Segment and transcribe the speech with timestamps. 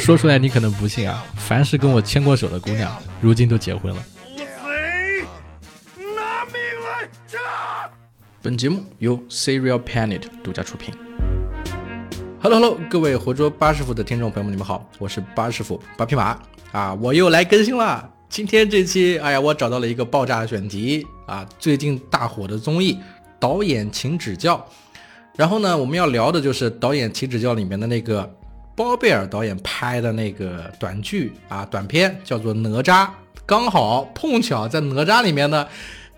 [0.02, 4.02] 说出来你可能不信啊，凡是跟我牵过手的姑娘，如今都结婚了。
[5.96, 7.08] 拿命来
[8.42, 10.94] 本节目由 Serial Planet 独家出品。
[12.40, 16.36] Hello Hello，各位活捉八师傅的听众朋友们，你们好，我是八师傅八匹马
[16.72, 18.10] 啊，我又来更新了。
[18.30, 22.94] 今天这期，哎呀，我找到了一个爆炸选题啊，最近大火的综艺
[23.38, 24.56] 《导演请指教》。
[25.36, 28.28] 然后呢，我们要聊的就是《导演请指教》里面的那个
[28.74, 33.06] 包贝尔导演拍的那个短剧啊，短片叫做《哪吒》。
[33.44, 35.66] 刚好碰巧在《哪吒》里面呢。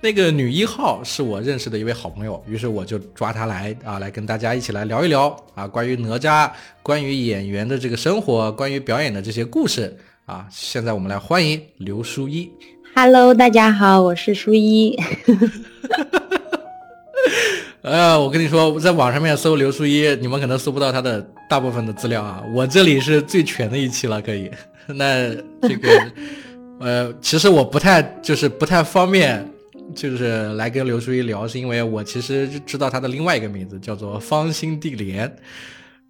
[0.04, 6.50] 那个女一号是我认识的一位好朋友，于是我就抓她来啊，来跟大家一起来聊一聊啊，关于哪吒，
[6.82, 9.96] 关于演员的这个生活，关于表演的这些故事
[10.26, 10.48] 啊。
[10.50, 12.50] 现在我们来欢迎刘淑一。
[12.96, 15.00] Hello，大家好，我是淑一。
[17.82, 22.42] 呃，我跟你说，在网上面搜刘书一，你们可能搜不到他的大部分的资料啊。
[22.54, 24.48] 我这里是最全的一期了，可以。
[24.86, 25.28] 那
[25.62, 26.12] 这个，
[26.78, 29.46] 呃，其实我不太，就是不太方便。
[29.94, 35.30] 就是来跟刘书一聊，是因为我其实知道他的另外一个名字叫做方心地莲，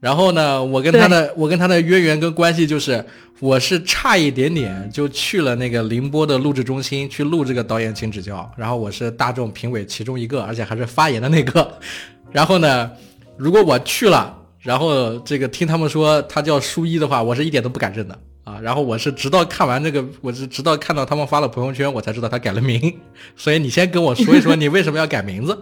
[0.02, 3.04] 然后呢，我跟他的我跟他的渊源跟关系就是，
[3.38, 11.78] 我是差一点点就去了那个宁波的录制中心去录这个导演请指教，然后我是大众评委其中一个，而且还是发言的那个，
[12.32, 12.90] 然后呢，
[13.36, 18.18] 如果我去了，然后这个听他们说他叫书一的话，我是一点都不敢认的。
[18.42, 22.92] 啊，然后我是直到看完这个，我是直到看到他们发了朋友圈，我才知道他改了名。
[23.36, 25.56] 所以你先跟我说一说，你为什么要改名字？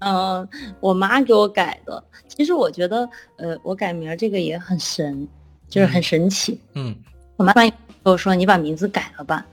[0.00, 0.46] 嗯，
[0.80, 2.02] 我妈给我改的。
[2.28, 5.26] 其实我觉得，呃，我改名这个也很神，
[5.68, 6.60] 就是很神奇。
[6.74, 6.94] 嗯，
[7.36, 9.46] 我妈跟我说，你把名字改了吧。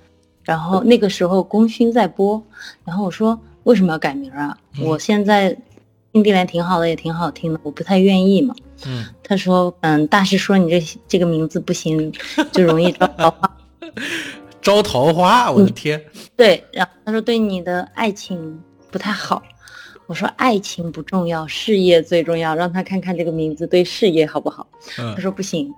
[0.44, 2.42] 然后那个时候功勋在播，
[2.84, 4.58] 然后我说为什么要改名啊？
[4.82, 5.58] 我现在。
[6.14, 8.56] 新地莲挺好的，也挺好听的，我不太愿意嘛。
[8.88, 12.12] 嗯，他说，嗯，大师说你这这个名字不行，
[12.52, 13.58] 就容易招桃花。
[14.60, 16.04] 招桃花，我的天！
[16.36, 18.60] 对，然后他说对你的爱情
[18.90, 19.44] 不太好。
[20.08, 24.66] 我说爱情不重要，事业最重要，让他看看这个名字对事业好不好。
[24.96, 25.72] 他说不行，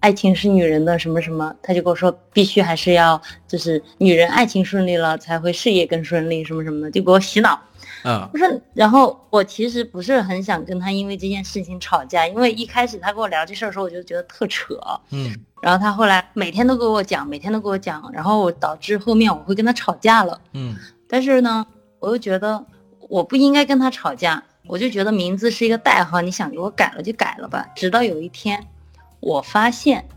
[0.00, 7.60] 爱情是女人的什么什么，他就跟我说必须还是要，就是女人爱情顺利了才会事业更顺利，什么什么的，就给我洗脑。
[8.02, 14.74] 嗯，不是，然后我其实不是很想跟他因为这件事情吵架，因为一开始他跟我聊这事儿的时候，我就觉得特扯。
[15.10, 20.40] 嗯，然后他后来每天都跟我讲，每天都跟我讲，然后导致后面我会跟他吵架了。
[20.54, 20.74] 嗯，
[21.06, 21.66] 但是呢，
[21.98, 22.64] 我又觉得
[23.10, 27.66] 我不应该跟他吵架，我就觉得名字是一个代号，你想给我改了就改了吧。
[27.74, 28.64] 直到有一天，
[29.18, 30.04] 我发现。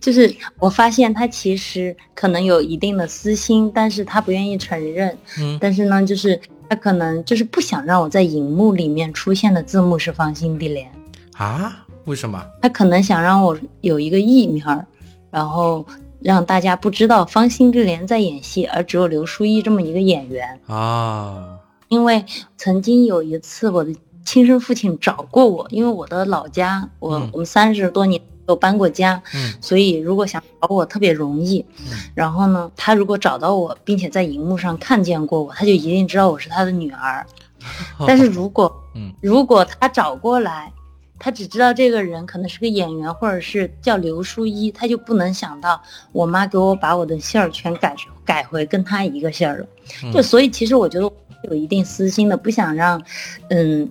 [0.00, 5.18] 就是我发现他其实可能有一定的私心，但是他不愿意承认。
[5.40, 10.88] 嗯，但是呢，就是他可能就是不想让我在荧幕里面出现的字幕是方心地莲
[11.36, 11.84] 啊？
[12.04, 12.40] 为什么？
[12.62, 14.86] 他可能想让我有一个艺名儿，
[15.30, 15.84] 然后
[16.24, 21.58] 让大家不知道方心之莲在演戏，而只有刘书一这么一个演员啊。
[21.88, 22.24] 因为
[22.56, 28.20] 曾经有一次我的亲生父亲找过我，因为我的老家，我我们三十多年。
[28.46, 37.24] 都搬过家，嗯，所以如果想找我特别容易，嗯，然后呢，他如果找到我，并且在荧幕上看见过我，他就一定知道我是他的女儿。
[38.06, 40.70] 但是如果，嗯，如果他找过来，
[41.18, 45.80] 他只知道这个人可能是个演员，或者是叫刘书一，他就不能想到
[46.12, 47.94] 我妈给我把我的姓儿全改
[48.24, 49.66] 改回跟他一个姓儿了。
[50.12, 51.10] 就所以其实我觉得
[51.44, 53.02] 有一定私心的，不想让，
[53.48, 53.90] 嗯。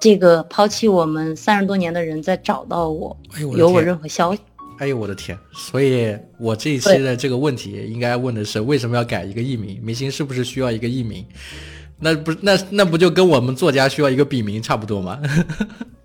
[0.00, 4.40] 这个抛弃我们三十多年的人再找到我，有我任何消息？
[4.78, 5.36] 哎呦我的天！
[5.52, 9.80] 所以我这一期的这个问题应该问的是为什么要改一个艺名？
[9.82, 11.26] 明星是不是需要一个艺名？
[11.98, 15.20] 那不那那不就跟我们作家需要一个笔名差不多吗？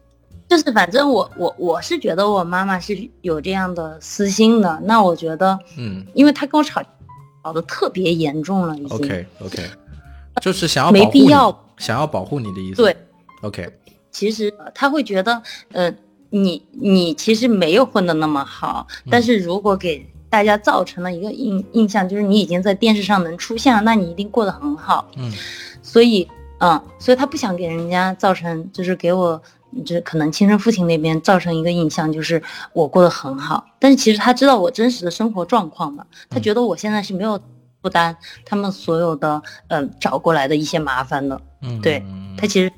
[0.55, 4.79] 就是反正我我我是觉得我妈妈是有这样的私心的。
[4.83, 6.79] 那我觉得，嗯，因为她跟我吵
[7.43, 8.97] 吵的特别严重了，已经。
[8.97, 9.63] OK OK，
[10.39, 12.83] 就是想要没必要想要保护你的意思。
[12.83, 12.95] 对
[13.41, 13.67] ，OK。
[14.11, 15.91] 其实他会觉得，呃，
[16.29, 25.09] 你你其实没有混的那么好，但是如果给大家造成了一个印印象，就是你已经在电视上能出现了，那你一定过得很好。
[25.17, 25.31] 嗯，
[25.81, 26.29] 所以，
[26.59, 29.41] 嗯，所以他不想给人家造成，就是给我，
[29.83, 32.41] 就是可能亲生父亲那边造成一个印象，就是
[32.73, 33.65] 我过得很好。
[33.79, 37.39] 但是其实他知道我真实的生活状况嘛，他觉得我现在是没有
[37.81, 38.15] 负担
[38.45, 41.41] 他们所有的，嗯，找过来的一些麻烦的。
[41.61, 42.03] 嗯，对
[42.37, 42.71] 他其实。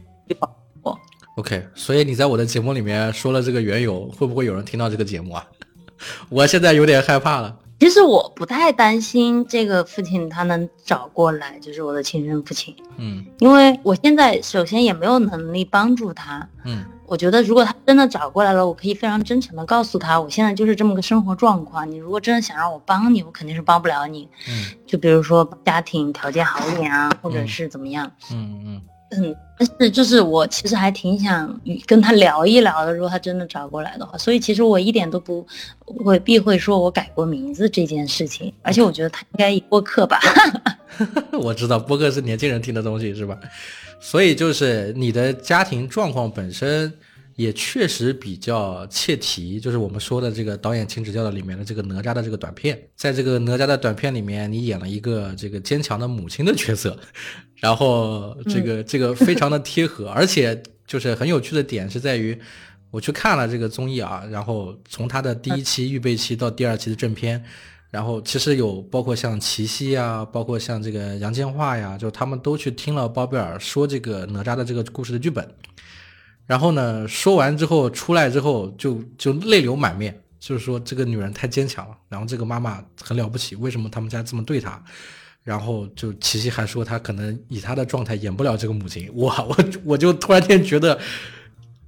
[1.37, 5.45] OK，所以你在我的节目里面说了这个缘由，会不会有人听到这个节目啊？
[6.29, 7.53] 我现在有点害怕了。
[7.79, 16.47] 其实我不太担心这个父亲他能找过来，就是我的亲生父亲，嗯因为我现在首先也没有能力帮助他。
[16.63, 21.87] 嗯我觉得如果他真的找过来了，我可以非常真诚的告诉他，我现在就是这么个生活状况。
[21.91, 24.27] 你如果真的想让我帮你，我肯定是帮不了你。
[24.49, 28.11] 嗯就比如说家庭条件好一点啊，或者嗯是怎么样。
[28.31, 28.81] 嗯嗯嗯，
[29.11, 35.45] 嗯但是就是我其实还挺想跟他聊一聊的，如果他真的找过来的话，所以其实我一点都不
[36.03, 40.19] 会避讳说我改过名字这件事情，而且我觉得他应该播客吧，
[41.39, 43.39] 我知道播客是年轻人听的东西是吧？
[44.01, 46.91] 所以就是你的家庭状况本身
[47.35, 56.97] 也确实比较切题，就是我们说的这个导演请指教的里面的这个哪吒的这个短片，在这个哪吒的短片里面，你演了一个这个坚强的母亲的角色，
[57.61, 62.37] 然后这个、这个非常的贴合，而且就是很有趣的点是在于。
[62.91, 67.43] 我去看了这个综艺啊，然后从他的第一期预备期到第二期的正片，
[67.89, 75.45] 然后其实有包括像齐溪啊，包括像这个杨千嬅呀，就他们都去听了包贝尔说这个哪吒的这个故事的剧本，
[76.45, 84.81] 然后呢说完之后出来之后就就泪流满面，就是说这个女人太坚强了，然后这个妈妈很了不起，为什么他们家这么对她？
[85.43, 90.99] 然后就琪琪还说她可能以她的状态演不了这个母亲，我，我我就突然间觉得。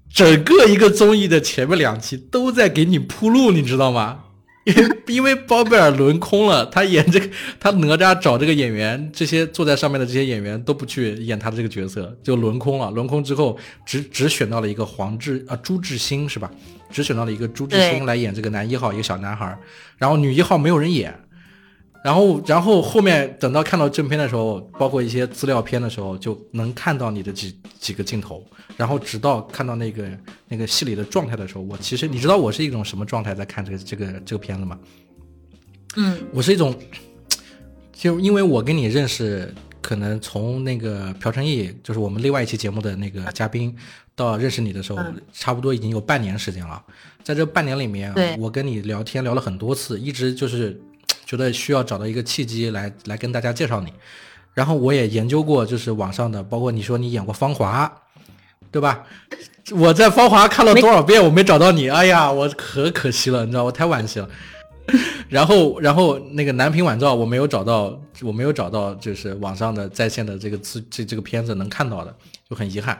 [0.09, 4.23] 整个一个综艺的前面两期都在给你铺路，你知道吗？
[4.67, 7.29] 因为因为包贝尔轮空了，他演这个
[7.59, 12.91] 他哪吒找这个演员，这些坐在上面的这些演员都不去演他的这个角色，就轮空了。
[12.91, 16.51] 轮空之后，只只选到了一个黄志啊朱志鑫是吧？
[16.89, 19.57] 只选到了一个朱志鑫来演这个男一号，一个小男孩，
[19.97, 21.17] 然后女一号没有人演。
[22.07, 28.41] 然后，然后后面等到看到正片的时候，包括一些资料片的时候，就能看到你的几几个镜头。
[28.77, 30.09] 然后直到看到那个
[30.47, 34.79] 那个戏里的状态的时候，我其实你知道我是一种什么状态在看这个这个这个片子吗？
[35.97, 36.73] 嗯我是一种，
[37.91, 43.75] 就因为我跟你认识，可能从那个朴成义，就是我们另外一期节目的那个嘉宾，
[44.15, 46.81] 到认识你的时候，嗯差不多已经有半年时间了。
[47.21, 50.79] 在这半年里面，我跟你聊天聊了很多次，一直就是
[51.27, 53.93] 觉得需要找到一个契机来来跟大家介绍你。
[54.53, 57.85] 然后我也研究过，就是网上的，包括你说你演过《芳华》，
[58.71, 59.03] 对吧？
[59.71, 64.29] 我在《芳华》看了多少遍，我没找到你，哎呀，我可可惜了，你知道，我太惋惜了。
[65.27, 72.15] 然后，然后那个南屏晚照我没有找到，我没有找到，就是网上的在线的这个资这这个片子能看到的，
[72.49, 72.97] 就很遗憾。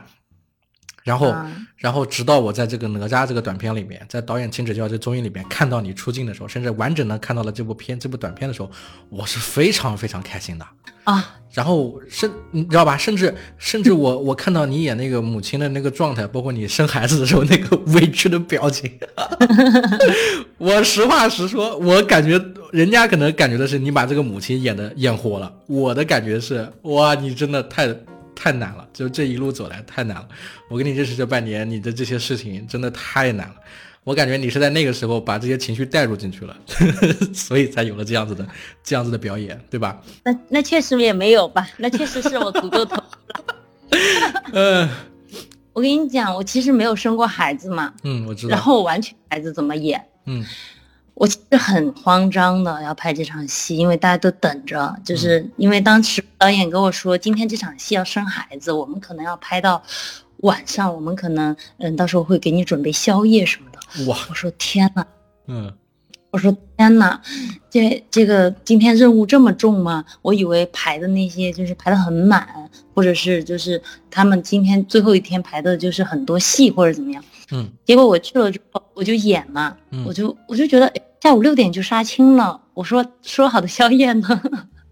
[1.08, 8.68] 然后，嗯然后直到我在这个哪吒这个短片里面，在导演请指教这综艺里面看到你出镜的时候，甚至完整的看到了这部片这部短片的时候，
[9.08, 10.66] 我是非常非常开心的。
[11.04, 12.96] 啊，然后甚你知道吧？
[12.98, 18.90] 甚至甚至我我看到你演那个母亲的那个状态，包括你生孩子的时候那个委屈的表情，
[20.58, 27.86] 我实话实说，我感觉人家可能感觉的是你把这个母亲演的演活了，我的感觉是哇，你真的太
[28.40, 30.28] 太难了，就这一路走来太难了。
[30.70, 33.54] 我跟你认识这半年，你的这些事情真的太难了。
[34.04, 36.56] 我感觉你是在那个时候把这些情绪带入进去了，
[37.34, 38.46] 所以才有了这样子的
[38.84, 40.00] 这样子的表演，对吧？
[40.24, 43.56] 那那确实也没有吧， 那确实是我足够投入了。
[44.52, 44.88] 嗯
[45.74, 48.50] 我跟你讲，我其实没有生过孩子嘛，嗯，我知道。
[48.54, 50.44] 然后我完全孩子怎么演，嗯
[51.18, 59.82] 我其实很慌张的要拍这场戏，因为大家都等着，就是因为当时导演跟我说今天这场戏要生孩子，我们可能要拍到
[60.38, 64.06] 晚上，我们可能嗯到时候会给你准备宵夜什么的。
[64.06, 65.04] 哇我说天呐，
[65.48, 65.72] 嗯
[66.30, 67.20] 我说天呐，
[67.68, 70.04] 这这个今天任务这么重吗？
[70.22, 72.46] 我以为排的那些就是排的很满，
[72.94, 77.24] 或者是就是他们今天最后一天排的就是很多戏或者怎么样。
[77.50, 82.60] 嗯结果我去了之后，我就演嘛，嗯我就我就觉得哎下午六点就杀青了。
[82.74, 84.42] 我说说好的宵夜呢？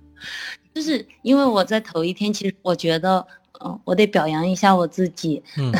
[0.74, 3.26] 就是因为我在头一天，其实我觉得，
[3.64, 5.72] 嗯、我得表扬一下我自己，嗯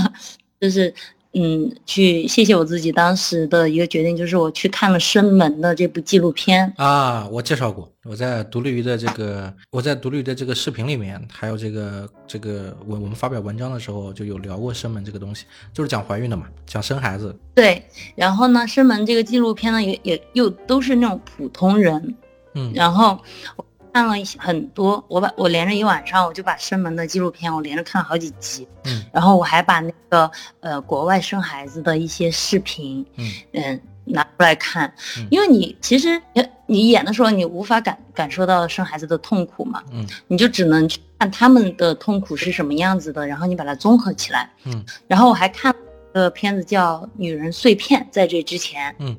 [0.60, 0.92] 就是
[1.32, 6.72] 嗯，去谢谢我自己当时的一个决定，就是我去看了《生门》的这部纪录片。
[6.76, 17.32] 啊，我介绍过，我在独立于的这个我在独立于的这个视频里面，还有这个这个我我们发表文章的时候就有聊过生门这个东西，就是讲怀孕的嘛，讲生孩子。
[17.54, 17.80] 对，
[18.16, 22.16] 然后呢，《生门》这个纪录片呢，也也又都是那种普通人，
[22.54, 23.16] 嗯然后
[23.54, 29.04] 我看了一些很多，我把我连着一晚上，我就把《生门》的纪录片我连着看了好几集，嗯。
[29.12, 30.30] 然后我还把那个
[30.60, 33.30] 呃国外生孩子的一些视频，嗯。
[33.54, 34.92] 嗯拿出来看。
[35.18, 40.04] 嗯，因为你其实你你演的时候你无法感感受到生孩子的痛苦嘛，嗯。
[40.26, 44.50] 你就只能去看他们的痛苦是什么样子的，然后你把它综合起来。
[44.64, 44.84] 嗯。
[45.06, 45.78] 然后我还看了
[46.12, 49.16] 个片子叫《女人碎片》，在这之前，嗯。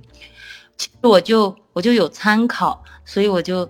[0.75, 3.69] 其实我就我就有参考，所以我就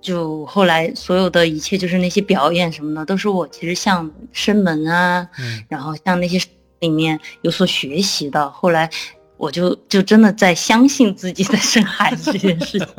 [0.00, 6.40] 就后来所有的一切就是那些表演什么的，都是我其实像生门啊，嗯然后像那些
[6.80, 8.50] 里面有所学习的。
[8.50, 8.88] 后来
[9.36, 12.88] 我就就真的在相信自己在生孩子这件事情。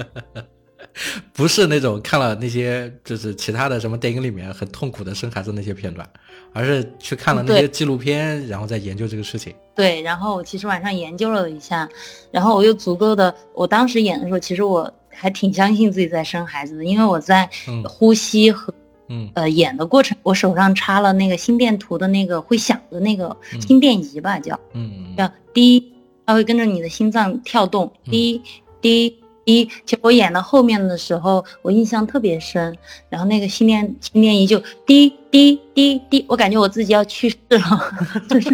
[1.32, 6.08] 不是那种看了那些就是其他的什么电影里面很痛苦的生孩子那些片段，
[6.52, 9.56] 而是去看了那些纪录片，然后再研究这个事情。
[9.74, 11.88] 对，然后我其实晚上研究了一下，
[12.30, 17.84] 然后我又足够的，我当时演的时候，其实我还挺相信自己在生孩子的，因为我在嗯。
[17.84, 18.74] 呼吸和
[19.08, 19.30] 嗯。
[19.36, 23.62] 呃演的过程，我手上插了那个心电图的那个会响的那个嗯。
[23.62, 25.14] 心电仪吧，叫嗯。
[25.16, 25.94] 叫滴，
[26.26, 28.12] 它会跟着你的心脏跳动，嗯。
[28.12, 28.42] 滴
[28.82, 29.66] 滴滴。
[29.86, 32.78] 其实我演到后面的时候，我印象特别深，
[33.10, 37.60] 然后那个心电心电仪就滴滴滴滴，我感觉我自己要去世了，
[38.30, 38.50] 就是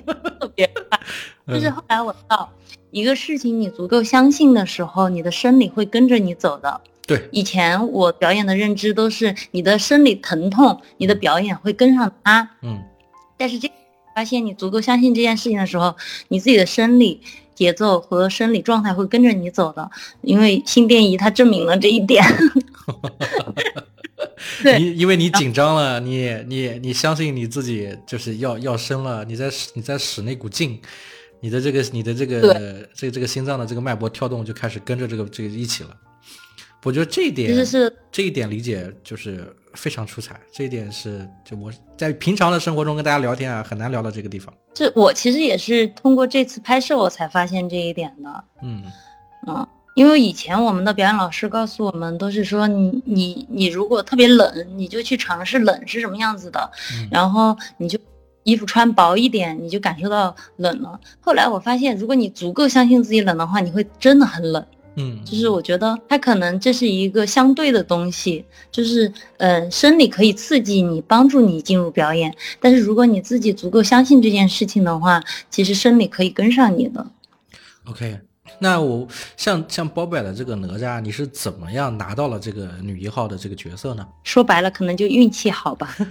[0.40, 1.00] 特别快。
[1.48, 2.52] 就是嗯后来我知道，
[2.90, 6.80] 一个事情你足够相信的时候，你的生理会跟着你走的。
[7.04, 12.48] 对，以前我表演的认知都是你的生理疼痛，你的表演会跟上它。
[12.62, 12.82] 嗯
[13.36, 13.68] 但是这
[14.14, 15.96] 发现你足够相信这件事情的时候，
[16.28, 17.20] 你自己的生理
[17.54, 19.90] 节奏和生理状态会跟着你走的，
[20.22, 22.24] 因为心电仪它证明了这一点。
[24.62, 30.80] 对你因为你紧张了，你你你相信你自己就是要要生了，你在使你在使那股劲，
[31.40, 35.96] 你的这个你的这个这个这个心脏的这个脉搏跳动就开始跟着这个这个一起了。
[36.82, 44.52] 我觉得这一点其实是这一点理解就是非常出彩，这一点是就我在平常的生活中跟大家聊天啊，很难聊到这个地方。
[44.74, 48.44] 这我其实也是通过这次拍摄我才发现这一点的。
[48.62, 48.82] 嗯
[49.46, 57.98] 嗯，因为以前我们的表演老师告诉我们，都是说你你你如果特别冷，你就去尝试冷是什么样子的，嗯然后你就
[58.44, 60.98] 衣服穿薄一点，你就感受到冷了。
[61.20, 64.66] 后来我发现，如果你足够相信自己冷的话，你会真的很冷。
[64.96, 77.06] 嗯，就是我觉得它可能这是一个相对的东西，就是呃，生理可以刺激你，帮助你进入表演，但是如果你自己足够相信这件事情的话，其实生理可以跟上你的。
[77.84, 78.18] OK，
[78.58, 84.06] 那我像像包贝尔的这个哪吒，你是怎么样拿到了这个女一号的这个角色呢？
[84.24, 85.96] 说白了，可能就运气好吧。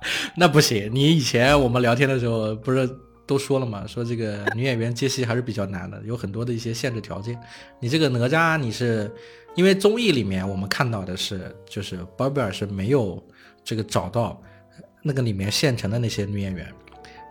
[0.34, 2.88] 那不行，你以前我们聊天的时候不是
[3.30, 3.86] 都说了嘛？
[3.86, 7.38] 说这个女演员接戏还是比较难的，有很多的一些限制条件。
[7.78, 9.08] 你这个哪吒，你是
[9.54, 13.22] 因为综艺里面我们看到的是，就是包贝尔是没有
[13.62, 14.42] 这个找到
[15.00, 16.66] 那个里面现成的那些女演员。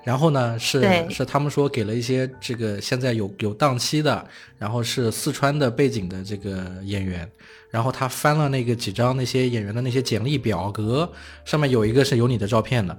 [0.05, 4.25] 然后呢，是是他们说给了一些这个现在有有档期的，
[4.57, 7.29] 然后是四川的背景的这个演员，
[7.69, 11.11] 然后他翻了那个几张那些演员的那些简历表格，
[11.43, 12.97] 上面有一个是有你的照片的，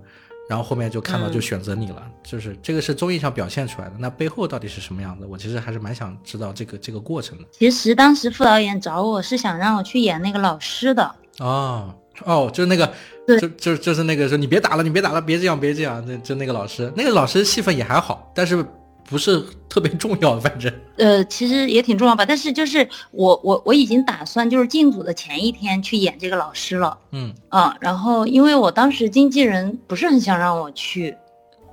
[0.51, 5.25] 然后后面就看到嗯就选择你了，就是这个是综艺上表现出来的，那背后到底是什么样子？
[5.25, 7.45] 我其实还是蛮想知道这个这个过程的。
[7.53, 12.93] 其实当时副导演找我是想让我去演那个老师的，哦哦，就是那个，
[13.25, 18.67] 对就就就是那个说你别打了，你别打了，别这样，别这样，那就那个老师，那个老师戏份也还好，但是
[19.05, 22.25] 不是特别重要，反正呃，其实也挺重要吧。
[22.25, 26.97] 但是就是我我我已经打算就是进组的前一天去演这个老师了。
[27.13, 31.17] 嗯啊，然后因为我当时经纪人不是很想让我去，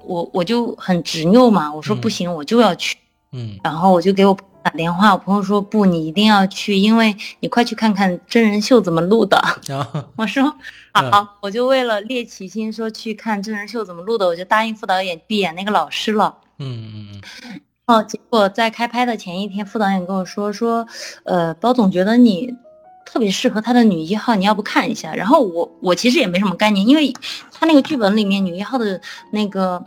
[0.04, 2.98] 我我就很执拗嘛，我说嗯不行，我就要去。
[3.34, 9.40] 嗯然后我就给我打电话，我朋友说不，你一定要去，因为你快去看看真人秀怎么录的。
[10.16, 10.44] 我说
[10.94, 16.34] 嗯好，我就为了猎奇心说去看真人秀怎么录的，我就答应副导演去演那个老师了。
[16.60, 17.22] 嗯嗯嗯。
[17.88, 20.86] 哦，结果在开拍的前一天，副导演跟我说说，
[21.24, 22.54] 呃，包总觉得你
[23.06, 25.16] 特别适合他的女一号，你要不看一下？
[25.16, 27.14] 然后我我其实也没什么概念，因为
[27.54, 29.00] 他那个剧本里面女一号的
[29.32, 29.82] 那个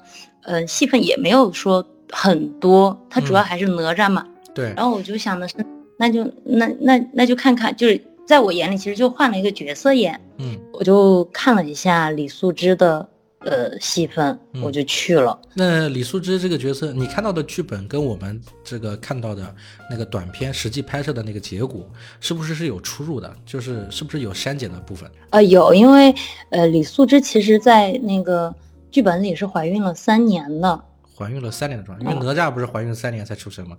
[0.45, 3.45] 呃戏份也没有说很多，他主要嗯。
[3.45, 4.27] 还是哪吒嘛。
[4.55, 5.55] 对，然后我就想的是，
[5.99, 10.59] 那就那那那就看看，就是在我眼里其实就换了一个角色演，嗯。
[10.73, 13.07] 我就看了一下李素芝的
[13.41, 15.39] 呃戏份，嗯我就去了。
[15.55, 19.55] 那李素芝这个角色，你看到的剧本跟我们这个看到的
[19.91, 21.89] 那个短片实际拍摄的那个结果，
[22.21, 23.35] 是不是是有出入的？
[23.47, 25.11] 就是是不是有删减的部分？
[25.31, 26.15] 呃，有，因为
[26.51, 28.55] 呃，李素芝其实在那个
[28.91, 30.81] 剧本里是怀孕了三年的，
[31.17, 33.77] 怀孕了三年的状态，因为哦哪吒不是怀孕三年才出生吗？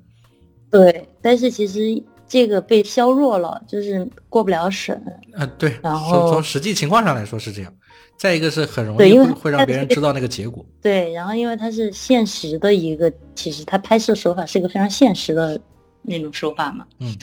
[0.72, 4.96] 对，但是其实这个被削弱了，就是过不了审。
[5.34, 7.74] 啊，对，然后从实际情况上来说是这样。
[8.18, 10.66] 再一个是很容易会会让别人知道那个结果。
[10.82, 15.60] 对，然后因为它是现实的一个，其实它拍摄手法是一个非常现实的
[16.02, 17.16] 那种手法嘛，嗯，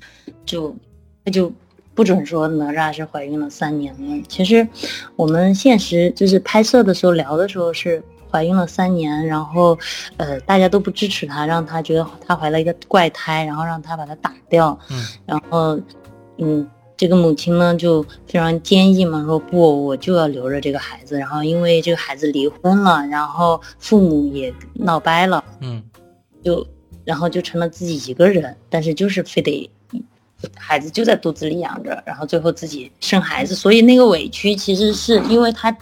[0.45, 0.75] 就
[1.25, 1.53] 那就
[1.95, 4.25] 不准说哪吒是怀孕了三年了。
[4.29, 4.67] 其实
[5.17, 9.79] 我们现实就是拍摄的时候聊的时候是怀孕了三年，然后，
[10.19, 14.79] 呃，大家都不支持她，让她觉得她怀了一个怪胎，然后让她把她打掉。
[14.91, 15.81] 嗯，然后，
[16.37, 21.19] 嗯，这个母亲呢就非常坚毅嘛，说不，我就要留着这个孩子。
[21.19, 25.83] 然后因为这个孩子离婚了，然后父母也闹掰了，嗯，
[26.45, 26.67] 就
[27.05, 29.71] 然后就成了自己一个人，但是就是非得。
[30.55, 35.77] 孩子就在肚子里养着，然后最后自己生孩子，所以那个委屈其实是因为他，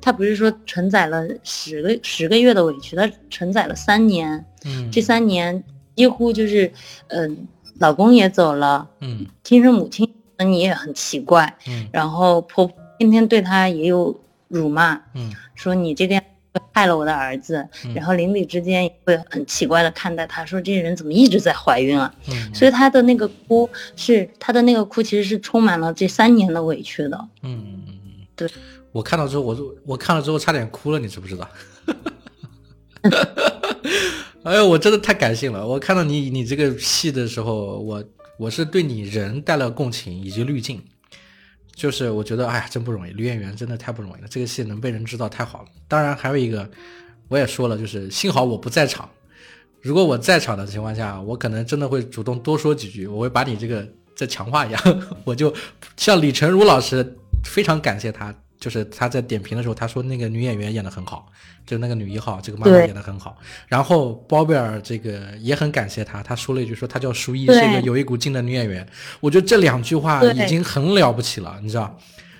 [0.00, 5.62] 他不是说承载了十个十个月的委屈，他承载了三年，嗯，这三年
[5.94, 6.68] 几乎就是，
[7.06, 7.46] 嗯，
[7.78, 10.12] 老公也走了，嗯，亲生母亲
[10.44, 16.22] 你也很奇怪，嗯，然后婆婆天天对她也有辱骂，嗯，说你这个样。
[16.72, 22.10] 害了我的儿子，然后邻里之间也会很奇怪的看待她，说这人怎么一直在怀孕啊？
[22.30, 27.28] 嗯所以她的那个哭是她的那个哭，其实是充满了这三年的委屈的。
[27.42, 27.62] 嗯，
[28.34, 28.48] 对，
[28.90, 31.46] 我看到之后，我就我看了之后差点哭了，你知不知道？
[34.44, 35.66] 哎呦，我真的太感性了！
[35.66, 38.02] 我看到你你这个戏的时候，我
[38.38, 40.82] 我是对你人带了共情以及滤镜。
[41.74, 44.28] 就是我觉得，哎呀，真不容易，女演员真的太不容易了。
[44.30, 45.68] 这个戏能被人知道，太好了。
[45.86, 46.66] 当然，还有一个，
[47.28, 49.06] 我也说了，就是幸好我不在场。
[49.82, 54.82] 如果我在场的情况下，我可能真的会主动多说几句，我会把你这个再强化一下。
[55.22, 55.52] 我就
[55.98, 57.14] 像李成儒老师，
[57.44, 58.34] 非常感谢他。
[58.58, 61.30] 就是他在点评的时候，他说那个女演员演的很好，
[61.66, 63.36] 就那个女一号，这个妈妈演的很好。
[63.68, 68.86] 然后包贝尔这个也很感谢他，他说了一句说她叫舒一，是一个有一股劲的女演员。
[69.20, 71.98] 我觉得这两句话已经很了不起了，你知道。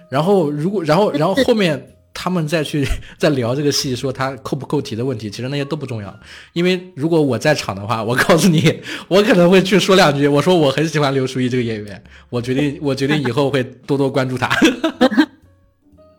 [0.08, 2.86] 然后如果然后然后后面他们再去
[3.18, 6.18] 再聊这个戏，说他扣不扣题的问题，其实那些都不重要。
[6.54, 14.48] 因为如果我在场的话，我告诉你， 我可能会去说两句，我说我很喜欢刘淑仪这个演员，我决定我决定以后会多多关注她。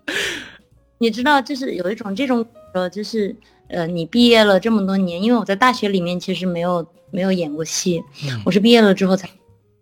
[1.00, 3.36] 你知道，就是有一种这种呃，就是
[3.68, 8.04] 呃，你毕业了这么多年，因为我在大学里面其实没有没有演过戏，
[8.44, 9.30] 我是毕业了之后才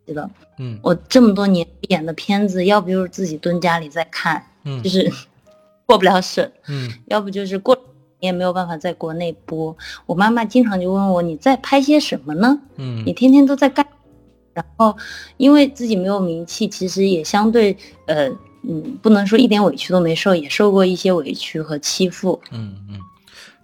[0.07, 0.29] 的。
[0.57, 5.09] 嗯，我这么多年演的片子，要不就是自己蹲家里在看，嗯，就是
[5.85, 7.77] 过不了审，嗯， 要不就是过
[8.19, 9.75] 也没有办法在国内播。
[10.05, 12.59] 我妈妈经常就问我，你在拍些什么呢？
[12.75, 13.85] 嗯，你天天都在干，
[14.53, 14.97] 然后
[15.37, 18.29] 因为自己没有名气，其实也相对呃。
[18.67, 22.41] 嗯，不能说一点委屈都没受，也受过一些委屈和欺负。
[22.51, 22.99] 嗯嗯，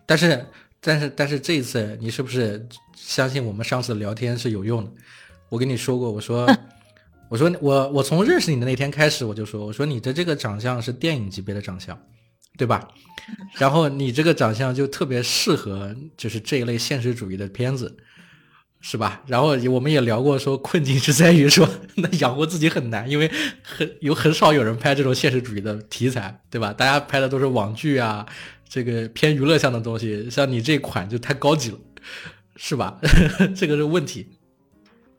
[0.05, 0.45] 但是
[0.79, 4.91] 但是但是这一次，你是不是相信我们上次聊天是有用的？
[5.49, 6.47] 我跟你说过，我说
[7.29, 11.97] 我说我我从认识你的那天开始，我就说我说你的这个长相是电影级别的长相，
[12.57, 12.87] 对吧？
[13.53, 17.95] 然后你这个长相就特别适合就是这一类现实主义的片子。
[18.83, 19.21] 是吧？
[19.27, 23.31] 然后我们也聊过，说困境是在于说，那养活自己很难，因为
[23.63, 26.73] 很有很少有人拍这种现实主义的题材，对吧？
[26.73, 28.25] 大家拍的都是网剧啊，
[28.67, 31.77] 这个偏娱乐向的东西，像你这款就太高级了，
[32.55, 32.97] 是吧？
[33.55, 34.27] 这个是问题。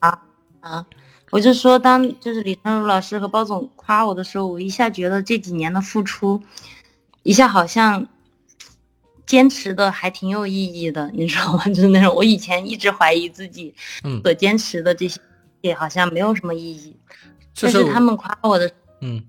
[0.00, 0.18] 啊
[0.60, 0.84] 啊！
[1.30, 6.42] 我就说，当就是李成儒老师和包总夸我的时候，我一下觉得这几年的付出，
[7.22, 8.08] 一下好像。
[9.26, 11.64] 坚持的还挺有意义的，你知道吗？
[11.70, 15.20] 就是那种我以前一直怀疑自己，嗯，所坚持的这些
[15.60, 16.96] 也好像没有什么意义。
[17.60, 19.22] 但是他们夸我的，嗯，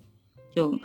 [0.56, 0.78] 就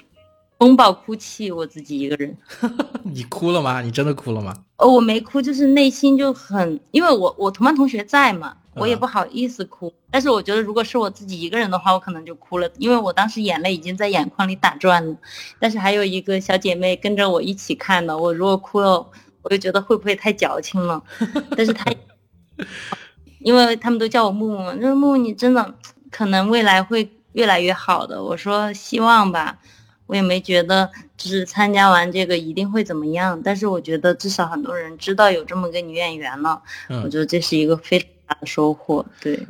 [0.58, 2.36] 风暴哭泣，我自己一个人。
[3.04, 3.80] 你哭了吗？
[3.80, 4.54] 你真的哭了吗？
[4.76, 8.56] 哦，我没哭，就是内心就很，因为我我同班同学在嘛。
[8.78, 15.16] 我也不好意思哭，但是我觉得如果是我自己一个人的话，我可能就哭了，因为我当时眼泪已经在眼眶里打转了。
[15.58, 19.06] 但是还有一个小姐妹跟着我一起看的，我如果哭了，
[19.42, 21.02] 我就觉得会不会太矫情了。
[21.56, 21.92] 但是她，
[23.40, 25.74] 因为他们都叫我木木，说木木你真的
[26.10, 28.22] 可能未来会越来越好的。
[28.22, 29.58] 我说希望吧，
[30.06, 36.62] 我也没觉得就是参加完这个一定会怎么样，但是我觉得至少很多人知道有这么个女演员了，
[37.04, 38.04] 我觉得这是一个非。
[38.28, 39.44] 大的收获，对，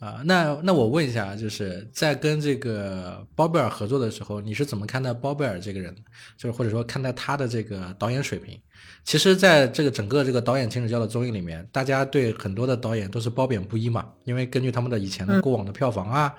[0.00, 5.94] 啊，那那我问一下，就是在跟这个包贝尔合作的时候，你是怎么看待包贝尔这个人？
[6.36, 8.58] 就是或者说看待他的这个导演水平？
[9.04, 16.34] 其实，在这个整个这个导演请指教的综艺里面，大家对很多的导演都是褒贬不一嘛，因为根据他们的以前的过往的票房啊，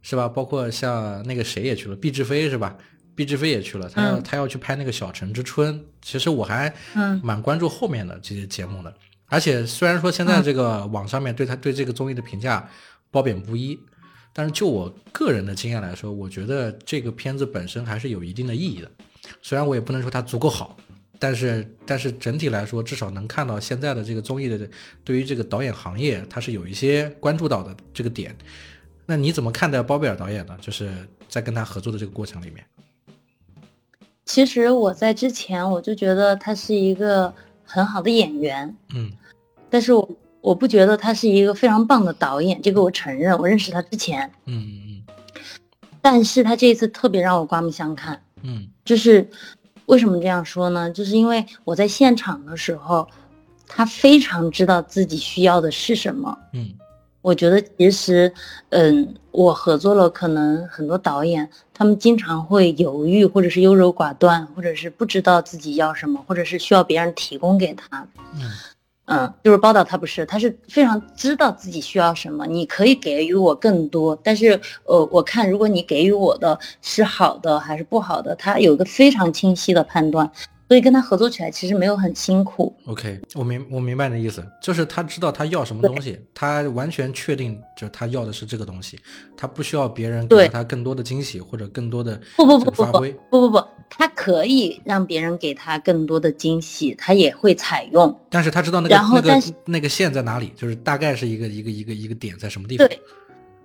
[0.00, 0.26] 是吧？
[0.26, 2.76] 包括像那个谁也去了，毕志飞是吧？
[3.14, 6.72] 毕志飞也去了，他要他要去拍那个《小城之春》，其实我还
[7.22, 8.94] 蛮关注后面的这些节目的。
[9.28, 12.68] 而且虽然说现在这个网上面对他对这个综艺的评价
[13.10, 13.78] 褒贬不一，
[14.32, 18.90] 但是就我个人的经验来说，我觉得这个片子本身还是有一定的意义的。
[19.42, 20.76] 虽然我也不能说它足够好，
[21.18, 24.68] 但是但是整体来说，至少能看到现在的这个综艺的
[25.04, 28.34] 对于这个导演行业，它是有一些关注到的这个点。
[29.04, 30.56] 那你怎么看待包贝尔导演呢？
[30.60, 30.90] 就是
[31.28, 32.64] 在跟他合作的这个过程里面。
[34.24, 37.34] 其实我在之前我就觉得他是一个
[37.68, 39.12] 很好的演员，嗯
[39.68, 40.08] 但是我
[40.40, 43.38] 我不觉得他是一个非常棒的导演，这个我承认。
[43.38, 45.02] 我认识他之前，嗯嗯
[46.00, 48.18] 但是他这一次特别让我刮目相看。
[48.42, 49.28] 嗯就是
[49.86, 50.90] 为什么这样说呢？
[50.90, 53.06] 就是因为我在现场的时候，
[53.66, 56.38] 他非常知道自己需要的是什么。
[56.54, 56.72] 嗯
[57.20, 58.32] 我觉得其实，
[58.70, 68.06] 嗯，我合作了，可能很多导演他们经常会犹豫，或者是优柔寡断，或者是不知道自己要什么，或者是需要别人提供给他。
[68.34, 68.40] 嗯
[69.10, 80.30] 嗯，就是包导他不是，他是非常知道自己需要什么，你可以给予我更多，但是呃，我看如果你给予我的是好的还是不好的，他有一个非常清晰的判断，
[80.68, 82.76] 所以跟他合作起来其实没有很辛苦。
[82.86, 88.98] ，OK，我明我明白你的意思，就是他知道他要什么东西，他完全确定就是他要的是这个东西，
[89.36, 93.00] 他不需要别人给他更多的惊喜或者更多的不不不不不。
[93.30, 98.14] 不不不，他可以让别人给他更多的惊喜，他也会采用。
[98.28, 102.86] 但是他知道那个那个那个线在哪里，就是大概是一个一个一个一个点在什么地方。
[102.86, 103.00] 对，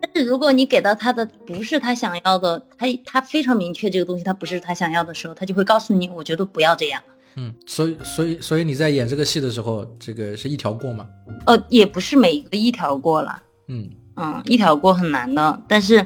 [0.03, 7.01] 但是如果你给到他的不是他想要的，他他非常明确这个东西他不是他想要的时候，他就会告诉你，我觉得不要这样。
[7.35, 11.07] 嗯，所以所以所以你在演这个戏的时候，这个是一条过吗？
[11.45, 13.41] 呃，也不是每一个一条过了。
[13.69, 16.05] 嗯嗯，一条过很难的，但是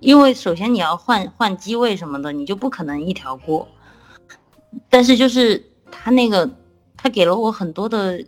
[0.00, 3.68] 因为首先你要换换机位什么的，你就不可能一条过。
[4.88, 6.50] 但是就是他那个，
[6.96, 8.24] 他给了我很多的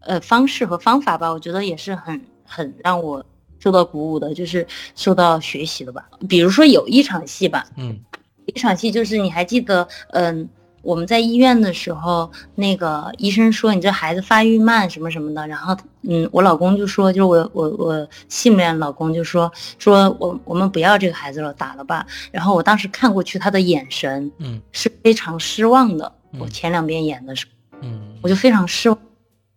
[0.00, 3.24] 呃方式和方法吧，我觉得也是很很让我
[3.58, 6.08] 受到鼓舞的，就是受到学习的吧。
[6.28, 7.98] 比如说有一场戏吧，嗯
[8.46, 10.48] 一场戏就是你还记得，嗯，
[10.82, 22.06] 我们在医院的时候，那个医生说你这孩子发育慢什么什么的，然后嗯，我老公就说，就是我我我戏里面老公就说说我我们不要这个孩子了，打了吧。
[22.30, 26.12] 然后我当时看过去，他的眼神嗯是非常失望的。
[26.32, 28.98] 嗯我前两遍演的时候，嗯我就非常失望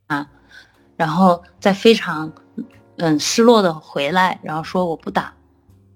[0.07, 0.27] 啊，
[0.97, 2.31] 然后在非常
[2.99, 5.33] 嗯失落的回来，然后说我不打，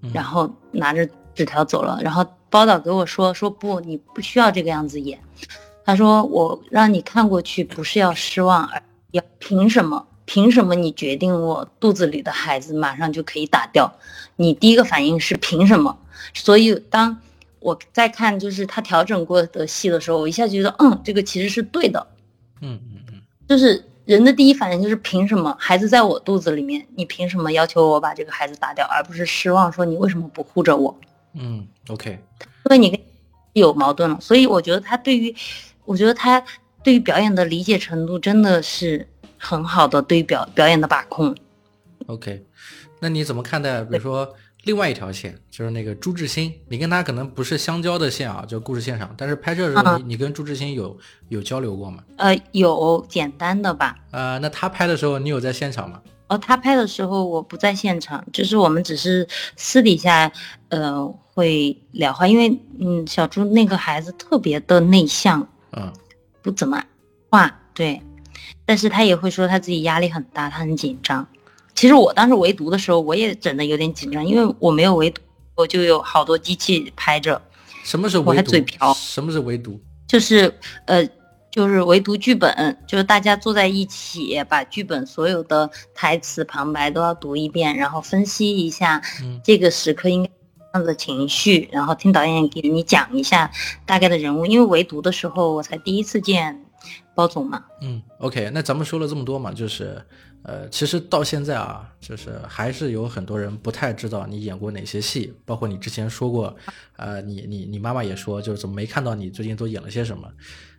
[0.02, 1.98] 嗯然后拿着纸条走了。
[2.02, 5.18] 然后包导给我说说不，你不需要这个样子演。
[5.84, 10.06] 他说我让你看过去不是要失望，而要凭什么？
[10.26, 13.92] 凭什么你决定我肚子里的孩子马上就可以打掉？
[14.36, 15.96] 你第一个反应是凭什么？
[16.32, 17.20] 所以当
[17.60, 22.06] 我在看就是他调整过的戏的时候，我一下就觉得，嗯，这个其实是对的。
[22.62, 30.94] 嗯嗯嗯就是人的第一反应就是凭什么孩子在我肚子里面，你凭什么要求我把这个孩子打掉，而不是失望说你为什么不护着我？
[31.34, 33.00] 嗯，OK，因为你跟
[33.54, 35.34] 有矛盾了，所以我觉得他对于，
[35.84, 36.42] 我觉得他
[36.82, 41.34] 对于表演的理解程度真的是很好的，对于表表演的把控。
[42.06, 42.44] OK，
[43.00, 44.34] 那你怎么看待，比如说
[44.64, 50.96] 另外一条线，就是那个朱志新，你跟他可能不是相交的线啊，就故事线上，但是拍摄的时候，嗯你你跟朱志新有
[51.28, 52.02] 有交流过吗？
[52.16, 53.96] 呃，有简单的吧。
[54.10, 56.00] 呃，那他拍的时候，你有在现场吗？
[56.28, 60.32] 哦，他拍的时候我不在现场，就是我们只是私底下，
[60.70, 65.92] 呃，会聊话，因为嗯，小朱那个孩子特别的内向，嗯
[66.40, 66.82] 不怎么
[67.28, 68.00] 话，对，
[68.64, 71.26] 但是他也会说他自己压力很大，他很紧张。
[71.74, 75.20] 其实我当时围读的时候，我也整的有点紧张，因为我没有围读，
[75.56, 77.40] 我就有好多机器拍着，
[77.82, 78.50] 什么是我还围读？
[78.50, 79.80] 嘴瓢什么是围读？
[80.06, 80.52] 就是
[80.86, 81.04] 呃，
[81.50, 90.30] 就是围读剧本，就是大家坐在一起，把剧本所有的台词旁白都要读一遍，然后分析一下嗯这个时刻应该
[90.72, 93.50] 这样的情绪，然后听导演给你讲一下
[93.86, 94.46] 大概的人物。
[94.46, 96.64] 因为围读的时候，我才第一次见
[97.14, 100.04] 包总嘛，嗯，OK，那咱们说了这么多嘛，就是，
[100.44, 106.54] 呃，其实到现在啊，就是还是有很多人不太知道你演过哪些戏，包括你之前说过，
[106.96, 110.30] 呃，你你你妈妈也说，就是怎么没看到你最近都演了些什么？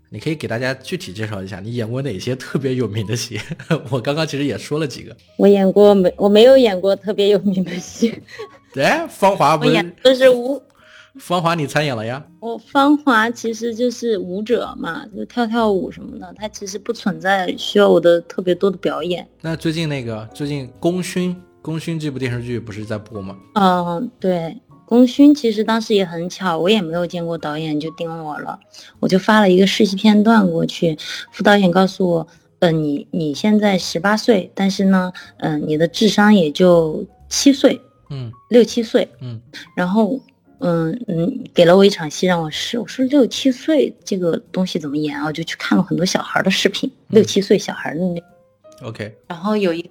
[0.10, 3.42] 你可以给大家具体介绍一下你演过哪些特别有名的戏。
[3.90, 6.14] 我刚刚其实也说了几个，我演过没？
[6.16, 8.22] 我没有演过特别有名的戏，
[8.76, 10.62] 哎，芳华不是我演的是舞。
[11.20, 12.24] 芳华你参演了呀？
[12.40, 19.26] 我芳华其实就是舞者嘛，就跳跳舞什么的，它其实不存在需要我的特别多的表演。
[19.42, 23.38] 那最近那个最近《功勋》《功勋》这部电视剧不是在播吗？
[23.54, 28.60] 嗯，对，功勋其实当时也很巧，我也没有见过导演就盯我了，
[29.00, 30.98] 我就发了一个试戏片段过去，
[31.32, 32.28] 副导演告诉我，
[32.60, 39.42] 呃，你你现在十八岁，但是呢，嗯、你的智商也就七岁，嗯六七岁，嗯
[39.76, 40.20] 然后，
[40.60, 45.26] 嗯嗯，给了我一场戏让我试，我说六七岁这个东西怎么演啊？
[45.26, 48.22] 我就去看了很多小孩的视频，六七岁小孩的那
[48.88, 49.90] ，，OK，然后有一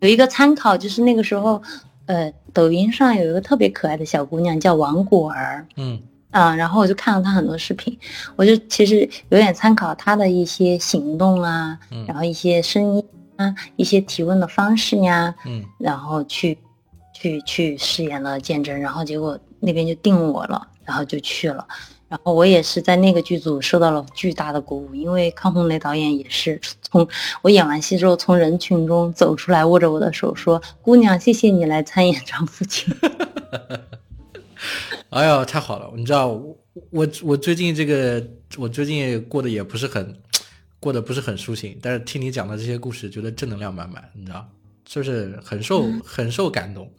[0.00, 1.62] 有一个参考，就是那个时候，
[2.06, 6.00] 呃，抖音上有一个特别可爱的小姑娘叫王果儿，嗯。
[6.32, 7.98] 啊，然后我就看了她很多视频，
[8.34, 13.02] 我就其实有点参考她的一些行动啊，然后一些声音
[13.36, 16.58] 啊，一些提问的方式呀，嗯，然后去
[17.14, 21.66] 去去饰演了鉴真，然后结果那边就定我了，然后就去了，
[22.08, 27.06] 然后我也是在那个剧组受到了巨大的鼓舞，因为康洪雷导演也是从
[27.42, 32.94] 我演完戏之后从人群中走出来，握着我的手说：“姑娘，谢谢你来参演张父亲。
[35.10, 35.90] ”哎呀，太好了！
[35.96, 36.56] 你知道我
[36.90, 38.24] 我我最近这个
[38.56, 40.14] 我最近过得也不是很
[40.78, 44.46] 过得不是很舒心，但是听你讲的这些故事，觉得正能量满满，你知道，
[44.84, 46.90] 就是很受很受感动。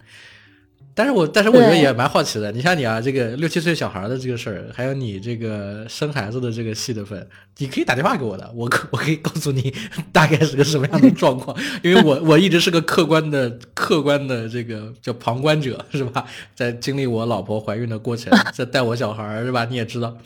[0.97, 7.27] 但是我但是我觉得也蛮好奇的，你像你啊，这个六七岁小孩的这个事儿，还有你这个生孩子的这个戏的份，
[7.60, 9.71] 你可以打电话给我的，我可 我可以告诉你
[10.12, 16.25] 大概是个什么样的状况， 因为我我一直是个客观的客观的这个叫旁观者是吧？
[16.55, 19.65] 在经历我老婆怀孕的过程， 在带我小孩是吧？
[19.69, 20.17] 你也知道，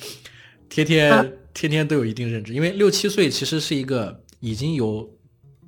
[0.69, 5.09] 天天天天都有一定认知，因为六七岁其实是一个已经有。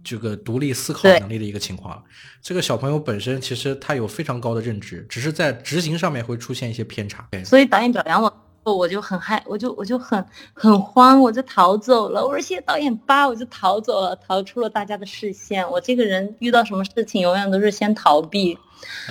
[0.04, 2.04] 这个独立思考能力的一个情况，
[2.42, 7.28] 这个小朋友本身其实他有非常高的认知，只是在执行上面会出现一些偏差。
[7.46, 12.22] 所以导演表扬我，我就很害，我就我就很很慌，我就逃走了。
[12.26, 15.70] 我说谢谢导演吧，我就逃走了，逃出了大家的视线。
[15.70, 18.58] 我这个人遇到什么事情，永远都是先逃避，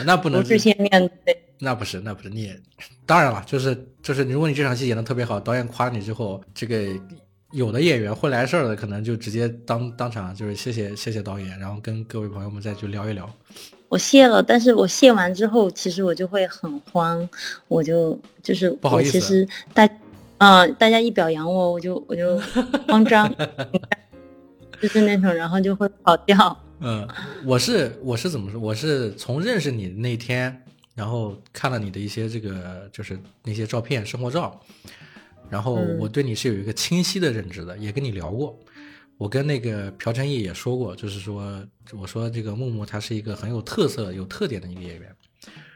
[0.05, 0.91] 那不能不是先面
[1.25, 1.43] 对。
[1.59, 2.61] 那不是，那不是你也，
[3.07, 6.77] 当然了，就是就是，如果你这场戏演的特别好，导演夸你之后，这个。
[7.53, 13.29] 有的演员会来事儿的，可能就直接当当场就是谢谢谢谢导演，然后跟各位朋友们再去聊一聊。
[13.89, 17.29] 我谢了，但是我谢完之后，其实我就会很慌，
[17.69, 19.13] 我就就是不好意思。
[19.13, 19.87] 其实大，
[20.39, 22.41] 嗯，大家一表扬我，我就我就
[22.89, 23.31] 慌张，
[24.81, 26.59] 就是那种，然后就会跑掉。
[26.81, 27.07] 嗯，
[27.45, 28.59] 我是我是怎么说？
[28.59, 34.59] 我是从认识你那天，然后看了你的一些这个就是那些照片，生活照。
[35.53, 38.59] 然后我对你是有一个清晰的认知的，也跟你聊过。
[39.19, 41.63] 我跟那个朴成义也说过，就是说，
[41.93, 45.15] 我说这个木木他是一个很有特色、有特点的一个演员。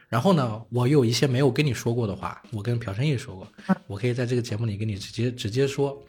[0.09, 3.47] 然后呢，我有一些没有跟你说过的话，我跟朴成义说过，
[3.87, 6.03] 我可以在这个节目里跟你直接直接说。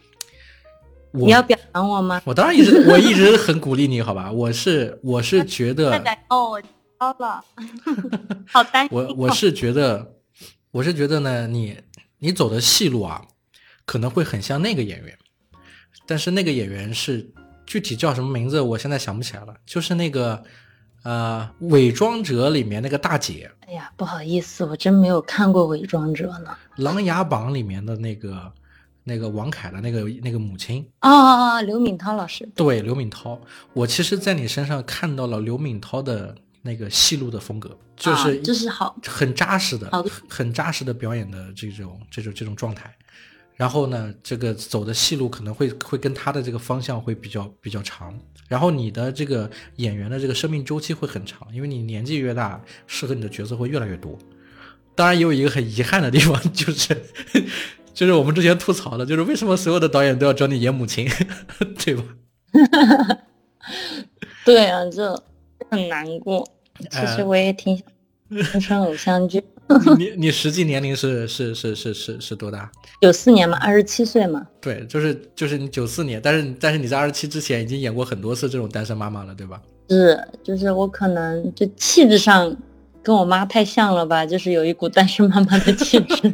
[1.11, 2.21] 你要表扬我吗？
[2.23, 4.31] 我当然一直我一直很鼓励你，好吧？
[4.31, 6.61] 我是我是觉得哦，我
[6.97, 7.43] 高了，
[8.47, 8.97] 好担心。
[8.97, 10.15] 我我是觉得，
[10.71, 11.77] 我是觉得呢，你
[12.19, 13.21] 你走的戏路啊。
[13.87, 15.17] 可能会很像那个演员，
[16.05, 17.27] 但是那个演员是
[17.65, 19.55] 具体叫什么名字，我现在想不起来了。
[19.65, 20.43] 就是那个，
[21.03, 23.49] 呃，《伪装者》里面那个大姐。
[23.65, 26.55] 哎呀，不好意思，我真没有看过《伪装者》呢。
[26.83, 28.51] 《琅琊榜》里面的那个，
[29.05, 30.85] 那个王凯的那个那个母亲。
[30.99, 32.45] 哦哦哦，刘敏涛老师。
[32.55, 33.39] 对，刘敏涛。
[33.71, 39.89] 我其实，在你身上看到了刘敏涛的那个戏路的风格，就是就是好，很扎实的，
[40.29, 42.93] 很扎实的表演的这种这种这种状态。
[43.57, 48.17] 然后呢，这个走的戏路可能会会跟他的这个方向会比较比较长。
[48.47, 54.17] 然后你的这个演员的这个生命周期会很长，因为你年纪越大，适合你的角色会越来越多。
[54.95, 56.95] 当然也有一个很遗憾的地方，就是
[57.93, 61.09] 就是我们之前吐槽的，就是为什么所有的导演都要找你演母亲，
[61.83, 62.03] 对吧？
[64.45, 65.23] 对啊，这
[65.69, 66.47] 很难过。
[66.91, 67.75] 其实我也挺
[68.51, 69.43] 想上偶像剧。
[69.97, 72.71] 你你实际年龄是是是是是是多大？
[73.01, 74.45] 九四年嘛，二十七岁嘛。
[74.61, 79.61] 对，就是就是你九四年，但是但是你在二十七之前已经演过很多次这种单身妈妈了，对吧？
[79.89, 82.55] 是，就是我可能就气质上
[83.03, 86.33] 跟我妈太像了吧，就是有一股单身妈妈的气质。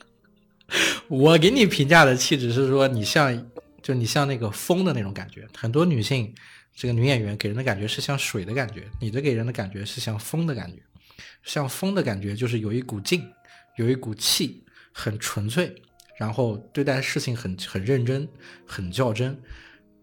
[1.08, 3.46] 我给你评价的气质是说你像，
[3.82, 5.46] 就你像那个风的那种感觉。
[5.56, 6.32] 很多女性
[6.76, 10.76] 这个女演员给人的感觉是像水的感觉，你的给人的感觉是像风的感觉。
[11.48, 13.26] 像风的感觉，就是有一股劲，
[13.76, 15.74] 有一股气，很纯粹，
[16.18, 18.28] 然后对待事情很很认真，
[18.66, 19.34] 很较真，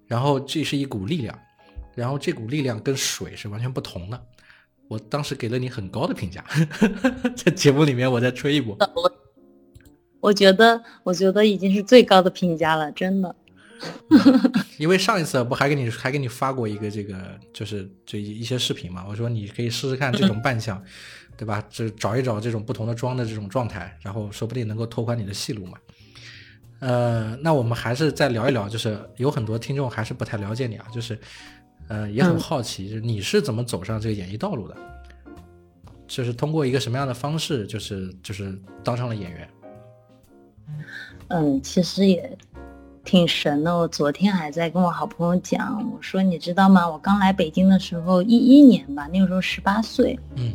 [0.07, 1.39] 然后这是一股力量，
[1.93, 4.19] 然后这股力量跟水是完全不同的。
[4.87, 6.43] 我当时给了你很高的评价，
[7.37, 8.75] 在节目里面我再吹一波。
[8.95, 9.11] 我
[10.21, 13.35] 我觉得，我觉得已经是最高的评价了，真的。
[14.79, 20.81] 因为上一次不还给你还给你发过一个这个，就是这一些视频嘛，我说你可以试试看这种 扮相。
[21.37, 21.63] 对吧？
[21.69, 25.77] 这找一找这种不同的妆的这种状态，然后说不定能够拓宽你的戏路嘛。
[26.79, 31.17] 呃，那我们还是再聊一聊，就是有很多听众还是不太了解你啊，就是，
[31.87, 34.75] 呃，也很好奇，就是你是怎么走上这个演艺道路的？
[36.05, 39.49] 就是通过一个什么样的方式，就是就是当上了演员？
[41.29, 42.37] 嗯，其实也
[43.03, 43.75] 挺神的。
[43.75, 46.87] 我昨天还在跟我好朋友讲，我说你知道吗？
[46.87, 50.19] 我刚来北京的时候，一一年吧，那个时候十八岁。
[50.35, 50.53] 嗯。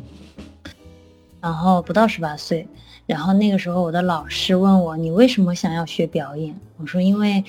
[1.41, 2.69] 然后不到十八岁，
[3.07, 6.55] 然后那个时候我的老师问我，你为什么想要学表演？
[6.77, 7.43] 我说因为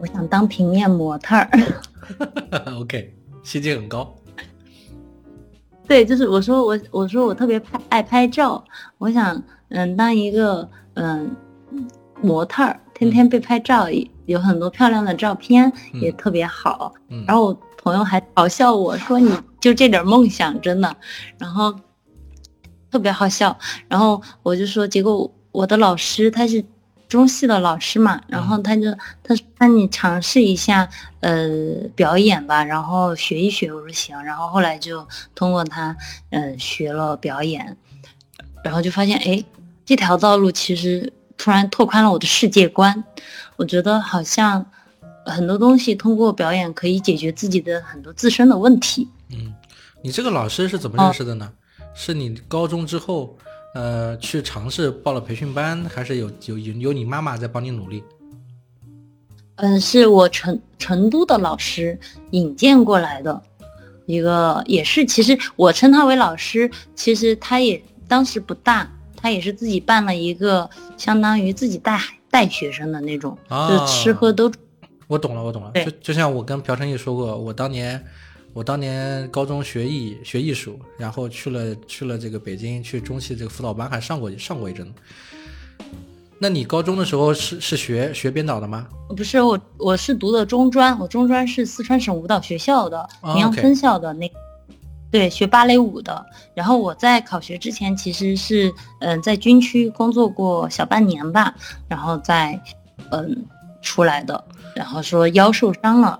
[0.00, 1.50] 我想当平面模特儿。
[2.80, 4.14] OK，心境很高。
[5.86, 8.64] 对，就是我说我我说我特别拍爱拍照，
[8.98, 11.34] 我想嗯当一个嗯
[12.20, 13.86] 模特儿，天天被拍照，
[14.26, 16.92] 有很多漂亮的照片，嗯也特别好。
[17.08, 20.96] 嗯，然后我朋友还嘲笑我说你就这点梦想真的，
[21.38, 21.74] 然后
[22.96, 23.58] 特别好笑。
[23.88, 26.64] 然后我就说，结果我的老师他是
[27.06, 28.90] 中戏的老师嘛，然后他就
[29.22, 30.88] 他说那你尝试一下
[31.20, 31.46] 呃
[31.94, 33.70] 表演吧，然后学一学。
[33.70, 35.94] 我说行，然后后来就通过他
[36.30, 37.76] 嗯、呃学了表演，
[38.64, 39.44] 然后就发现哎
[39.84, 43.04] 这条道路其实突然拓宽了我的世界观，
[43.56, 44.64] 我觉得好像。
[45.28, 49.08] 很多东西通过表演可以解决自己的很多自身的问题。
[49.30, 49.52] 嗯，
[50.00, 51.52] 你这个老师是怎么认识的呢？
[51.96, 53.36] 是你高中之后，
[53.74, 58.04] 呃，去尝试报了培训班，还是有有有有你妈妈在帮你努力？
[59.56, 61.98] 嗯，是我成成都的老师
[62.32, 63.42] 引荐过来的，
[64.04, 71.98] 一个也是，其实我称他为老师，其实他也当时不大，他也是自己办了一个相当于自己带
[72.30, 74.52] 带学生的那种，啊就是吃喝都
[75.08, 75.72] 我懂了，我懂了。
[75.72, 78.04] 就就像我跟朴成义说过，我当年
[78.56, 84.90] 我当年高中学艺学艺术，然后去了去了这个北京去中戏这个辅导班，还上过上过一阵。
[86.38, 88.88] 那你高中的时候是是学学编导的吗？
[89.14, 94.32] 不是我，我是读的中专，我中专是四川省舞蹈学校的绵阳分校的那，
[95.10, 96.24] 对，学芭蕾舞的。
[96.54, 101.54] 然后我在考学之前其实是嗯、呃在军区工作过小半年吧，
[101.88, 102.58] 然后再
[103.10, 103.44] 嗯、
[103.82, 104.42] 出来的。
[104.74, 106.18] 然后说腰受伤了，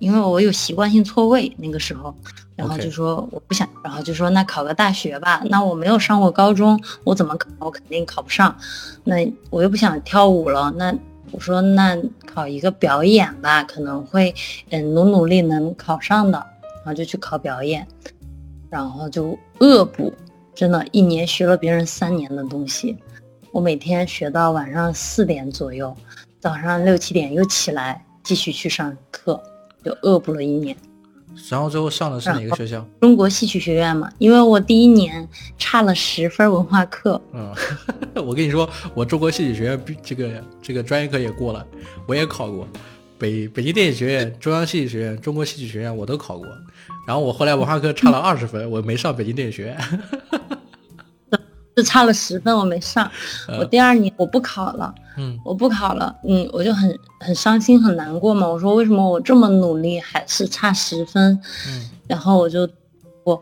[0.00, 2.12] 因为我有习惯性错位那个时候，
[2.56, 5.42] 然后就说我不想，然后就说那考个大学吧。
[5.48, 7.48] 那我没有上过高中，我怎么考？
[7.60, 8.56] 我肯定考不上。
[9.04, 9.16] 那
[9.50, 10.92] 我又不想跳舞了，那
[11.30, 14.34] 我说那考一个表演吧，可能会
[14.70, 16.38] 嗯努努力能考上的，
[16.78, 17.86] 然后就去考表演，
[18.68, 20.12] 然后就恶补，
[20.54, 22.96] 真的，一年学了别人三年的东西，
[23.52, 25.94] 我每天学到晚上四点左右，
[26.40, 29.40] 早上六七点又起来继续去上课，
[29.84, 30.76] 就恶补了一年。
[31.48, 32.84] 然后最后上的是哪个学校？
[33.00, 37.54] 中国戏曲学院嘛，因为我第一年差了十分文化课，嗯，
[38.26, 41.64] 我跟你说，我中国戏曲学院这个这个专业课也过了，
[42.06, 42.66] 我也考过，
[43.16, 46.46] 北北京电影学院、中央戏剧学院、中国戏曲学院我都考过。
[47.06, 49.78] 然后我后来文化课差了二十分，我没上北京电影学院。
[51.80, 53.10] 就差了十分我没上。
[53.58, 58.46] 我第二年我不考了，嗯我不考了，嗯，我就很很伤心很难过嘛。
[58.46, 61.40] 我说为什么我这么努力还是差十分？
[61.68, 62.68] 嗯然后我就
[63.24, 63.40] 我，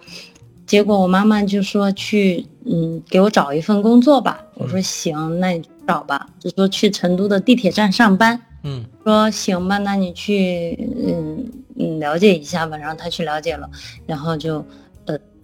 [0.66, 4.40] 结果我妈妈就说去嗯给我找一份工作吧。
[4.54, 6.28] 我说行，那你找吧。
[6.38, 8.40] 就说去成都的地铁站上班。
[8.62, 12.76] 嗯说行吧，那你去嗯嗯了解一下吧。
[12.76, 13.68] 然后他去了解了，
[14.06, 14.64] 然后就呃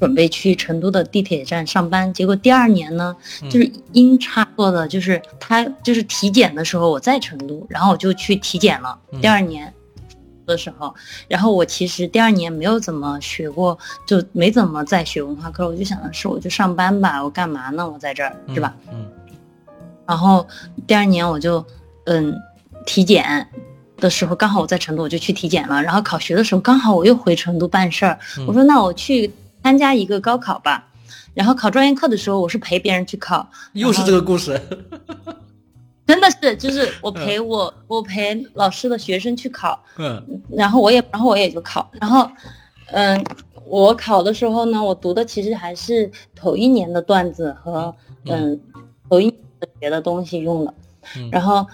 [0.04, 2.12] 准备去成都的地铁站上班。
[2.12, 3.16] 结果第二年呢，
[3.48, 8.98] 就是阴差错的，就是他就是体检的时候我在成都，然后我就去体检了。
[9.22, 9.72] 第二年
[10.44, 10.94] 的时候，
[11.26, 15.66] 然后我其实第二年没有怎么学过，就没怎么在学文化课。
[15.66, 17.88] 我就想的是，我就上班吧，我干嘛呢？
[17.90, 18.76] 我在这儿是吧？
[18.92, 19.06] 嗯
[20.06, 20.46] 然后
[20.86, 21.64] 第二年我就
[22.04, 22.38] 嗯
[22.84, 23.48] 体检
[23.96, 25.82] 的时候，刚好我在成都，我就去体检了。
[25.82, 28.18] 然后考学的时候，刚好我又回成都办事儿。
[28.36, 29.32] 嗯我说那我去
[29.64, 30.87] 参加一个高考吧。
[31.33, 34.61] 然后考专业课的时候，我是陪别人去考，又是这个故事。
[36.07, 40.42] 真的是就是我陪我、我陪老师的学生去考，嗯。
[40.50, 42.31] 然后我也然后我也就考，然后
[42.92, 43.24] 嗯。
[43.66, 47.92] 我考的时候呢，我读的其实还是头一年的段子和
[48.27, 48.61] 嗯
[49.09, 50.74] 头一年的学的东西用的，
[51.16, 51.31] 嗯。
[51.33, 51.66] 然后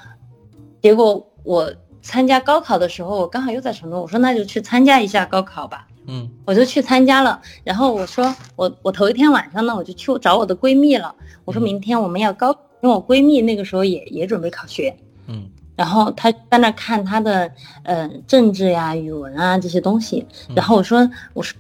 [0.81, 1.69] 结果我
[2.01, 6.29] 参加高考的时候，我刚好又在成都，我说那就去参加一下高考吧，嗯。
[6.45, 7.41] 我就去参加了。
[7.65, 12.51] 然后我说我我头一天晚上呢，我就去找我的闺蜜了，我说明天我们要高，
[12.83, 15.49] 因为我闺蜜那个时候也也准备考学，嗯。
[15.77, 17.51] 然后她在那看她的
[17.85, 21.59] 呃政治呀、语文啊这些东西，然后我说我说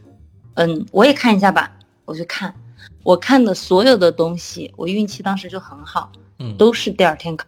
[0.54, 1.70] 嗯我也看一下吧，
[2.04, 2.54] 我就看，
[3.02, 7.46] 我看的所有的东西，我运气当时就很好，嗯，都是第二天考。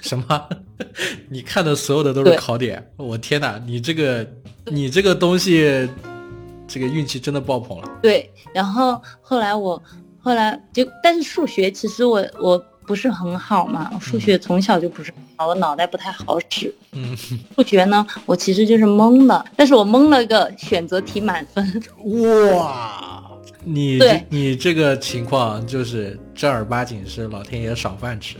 [0.00, 0.48] 什么？
[1.28, 2.84] 你看的所有的都是考点？
[2.96, 3.60] 我天哪！
[3.66, 4.26] 你这个
[4.66, 5.88] 你这个东西，
[6.66, 7.88] 这个运气真的爆棚了。
[8.02, 9.82] 对，然后后来我
[10.20, 16.74] 后来就，但是数学其实我我不是很好嘛，数学从小就不是很好，我脑袋不太好使。
[16.92, 17.16] 嗯，
[17.56, 21.82] 数学呢，我其实就是蒙的，但是我蒙了个选择题满分。
[22.54, 23.30] 哇，
[23.64, 28.36] 你对你这个情况就是正儿八经是老天爷赏饭吃，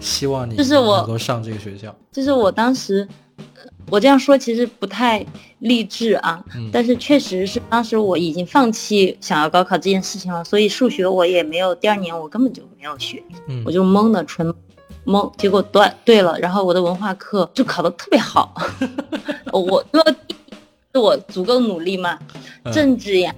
[0.00, 1.94] 希望你就是我能够上这个学校。
[2.12, 5.24] 就是我当时，呃我这样说其实不太
[5.58, 6.70] 励志啊，嗯。
[6.72, 13.62] 但是确实是当时我已经放弃想要高考这件事情了，所以数学我也没有，第二年我根本就没有学，嗯。
[13.66, 14.52] 我就懵的纯
[15.04, 18.54] 懵，结果对对了，然后我的文化课就考得特别好，
[19.52, 20.14] 我因为
[20.94, 22.18] 是我足够努力嘛，
[22.64, 22.72] 嗯。
[22.72, 23.34] 政治呀，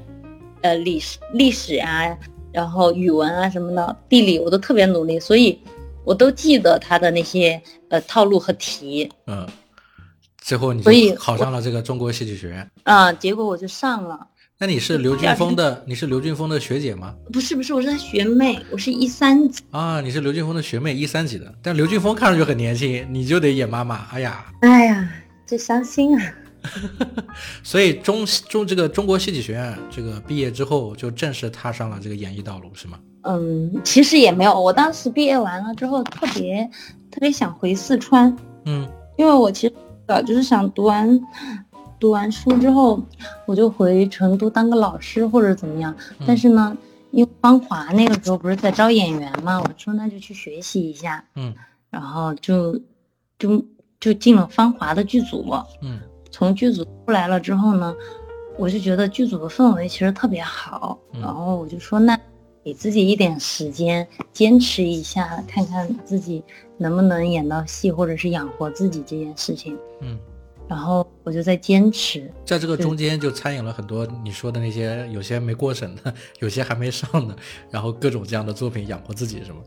[0.62, 2.16] 呃历史历史呀，
[2.52, 5.58] 然后语文啊什么的，地理我都特别努力，所以
[6.06, 9.46] 我都记得他的那些呃套路和题嗯，
[10.38, 12.70] 最后你所以考上了这个中国戏剧学院。
[12.84, 14.28] 啊、结果我就上了。
[14.58, 17.14] 那你是刘俊峰的，你是刘俊峰的学姐吗？
[17.32, 19.62] 不是不是，我是他学妹，我是一三级。
[19.72, 21.52] 啊，你是刘俊峰的学妹，一三级的。
[21.60, 24.06] 但刘俊峰看上去很年轻，你就得演妈妈。
[24.12, 25.12] 哎呀，哎呀，
[25.44, 26.34] 这伤心啊！
[27.62, 32.98] 所以中中这个中国戏剧学院这个毕业之后，就正式踏上了这个演艺道路，是吗？
[33.26, 36.64] 嗯，其实也没有，我当时毕业完了之后，特别
[37.10, 39.74] 特别想回四川，嗯因为我其实
[40.06, 41.20] 早就是想读完
[41.98, 43.02] 读完书之后，
[43.46, 45.94] 我就回成都当个老师或者怎么样。
[46.26, 46.76] 但是呢，
[47.10, 51.54] 因为芳华那个时候不是在招演员嘛，我说那就去学习一下，嗯
[51.90, 52.78] 然后就
[53.38, 53.64] 就
[53.98, 55.44] 就进了芳华的剧组。
[55.82, 55.98] 嗯
[56.30, 57.94] 从剧组出来了之后呢，
[58.58, 62.18] 我就觉得剧组的氛围其实特别好，嗯然后我就说那
[62.66, 66.42] 给自己一点时间，坚持一下，看看自己
[66.76, 69.78] 能不能演到戏，或者是养活自己这件事情。
[70.00, 70.18] 嗯，
[70.68, 77.36] 然后我就在坚持，在这个中间就参演了很多你说的那些，有些没过审的，有些还没上的，
[77.70, 79.58] 然后各种这样的作品养活自己，是吗？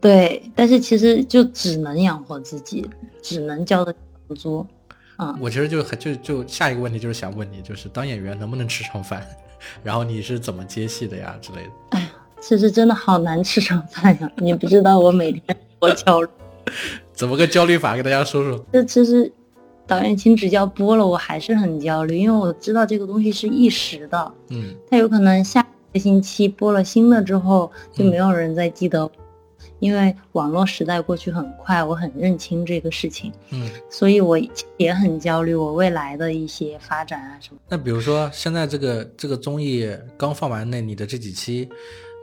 [0.00, 2.88] 对，但是其实就只能养活自己，
[3.20, 3.94] 只能交的
[4.26, 4.66] 房租。
[5.18, 9.26] 嗯，我其实就很就就下一个问题就是想问你，就是当演员能不能吃上饭，
[9.84, 12.00] 然后你是怎么接戏的呀之类的。
[12.40, 14.30] 其实真的好难吃上饭呀！
[14.38, 15.42] 你不知道我每天
[15.80, 16.28] 多焦虑。
[17.12, 17.96] 怎么个焦虑法？
[17.96, 18.64] 给大家说说。
[18.72, 19.30] 这其实
[19.86, 29.10] 导演请指教播了，我还是很焦虑，因为我知道这个东西是一时的，嗯它有可能下个星期播了新的之后就没有人再记得我，
[29.78, 33.70] 因为网络时代过去很快，我很认清这个事情，嗯。
[33.88, 34.36] 所以我
[34.76, 37.60] 也很焦虑我未来的一些发展啊什么。
[37.68, 41.68] 那比如说现在这个这个综艺刚放完那你的这几期，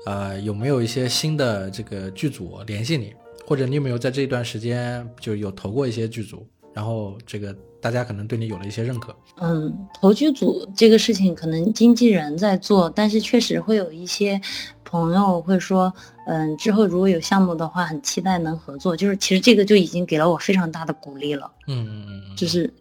[0.05, 3.13] 呃，有没有一些新的这个剧组联系你，
[3.45, 9.15] 或者你有没有在这段时间就有投过一些剧组，然后这个大家可能对你有了一些认可。
[9.37, 14.39] 嗯，投剧组这个事情可能经纪人在做，但是确实会有一些
[14.83, 15.91] 朋友会说，
[16.27, 18.95] 嗯，之后如果有项目的话，很期待能合作。
[18.97, 22.71] 就是其实这个就已经给了我非常大的鼓励了，嗯嗯嗯嗯，就是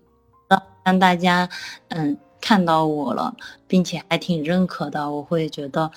[0.48, 1.48] 让让大家
[1.88, 3.34] 嗯看到我了，
[3.68, 5.88] 并且还挺认可的，我会觉得。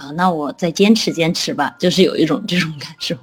[0.00, 3.14] 啊、那我再坚持坚持吧，就是有一种这种感受，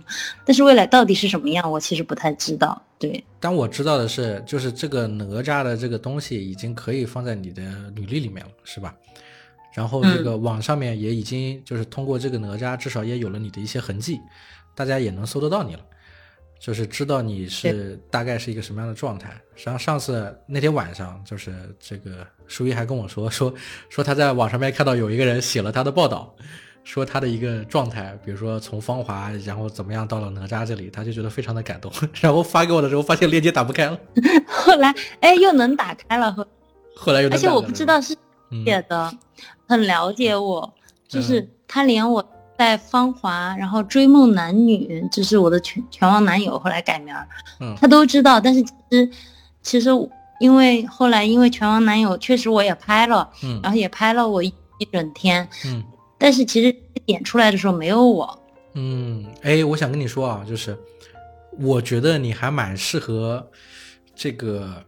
[0.46, 2.80] 但是未来到底是什么样，我其实不太知道。
[3.00, 7.64] 对，但我知道的是，就是这个哪吒的这个东西已经可以放在你的
[7.96, 8.96] 履历里面了，是吧？
[9.74, 14.20] 然后这个网上面也已经就是通过这个哪吒，至少也有了你的一些痕迹，
[14.76, 15.82] 大家也能搜得到你了，
[16.60, 19.30] 就是知道你是大概是一个什么样的状态。
[19.56, 23.54] 实际上上次那天晚上，就是这个舒一还跟我说说
[23.90, 26.36] 说他在网上面看到有一个人写了他的报道。
[26.88, 34.00] 说他的一个状态，比如说从芳华，然后怎么样到了哪吒这里，他就觉得非常的感动，然后发给我的时候，发现链接打不开了，
[34.48, 36.48] 后来哎又能打开了，后
[36.96, 38.16] 后来又能而且我不知道是
[38.52, 39.12] 嗯写的，
[39.68, 40.74] 很了解我，
[41.10, 41.50] 就是嗯。
[41.68, 42.26] 他连我
[42.58, 47.28] 在芳华，然后追梦男女，就是我的全全网男友，后来改名儿，
[47.60, 47.76] 嗯。
[47.78, 48.40] 他都知道。
[48.40, 49.10] 但是其实
[49.62, 49.90] 其实
[50.40, 53.60] 因为后来因为全网男友，确实我也拍了，嗯。
[53.62, 55.84] 然后也拍了我一一整天，嗯
[56.18, 58.44] 但是其实点出来的时候没有我。
[58.74, 60.78] 嗯，哎，我想跟你说啊，就是
[61.60, 63.46] 我觉得你还蛮适合
[64.16, 64.84] 这个，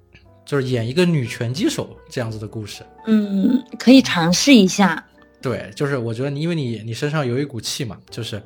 [0.45, 2.83] 就是演一个女拳击手这样子的故事。
[3.07, 5.03] 嗯，可以尝试一下。
[5.41, 8.41] 对，就是我觉得你，因为你你身上有一股气嘛，就是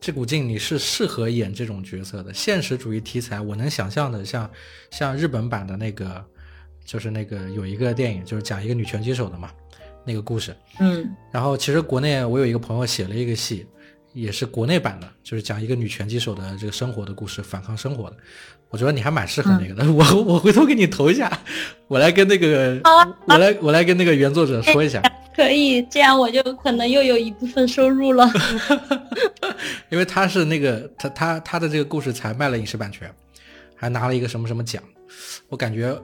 [0.00, 2.32] 这股劲你是适合演这种角色的。
[2.32, 4.48] 现实主义题材，我能想象的像
[4.90, 6.22] 像日本版的那个，
[6.84, 9.50] 就是那个有一个电影，就是讲一个女拳击手的嘛，
[10.06, 10.56] 那个故事。
[10.78, 13.66] 嗯然后其实国内我有一个朋友写了一个戏，
[14.14, 18.16] 也是国内版的，就是讲一个女拳击手的这个生活的故事，反抗生活的。
[18.68, 21.30] 我觉得你还蛮适合那个的， 我我回头给你投一下，
[21.86, 22.80] 我来跟那个，
[23.26, 25.00] 我来我来跟那个原作者说一下，
[25.36, 28.28] 可以，这样我就可能又有一部分收入了。
[29.88, 33.08] 因为他是那个他他他的这个故事才卖了影视版权，
[33.76, 34.82] 还拿了一个什么什么奖，
[35.48, 35.96] 我感觉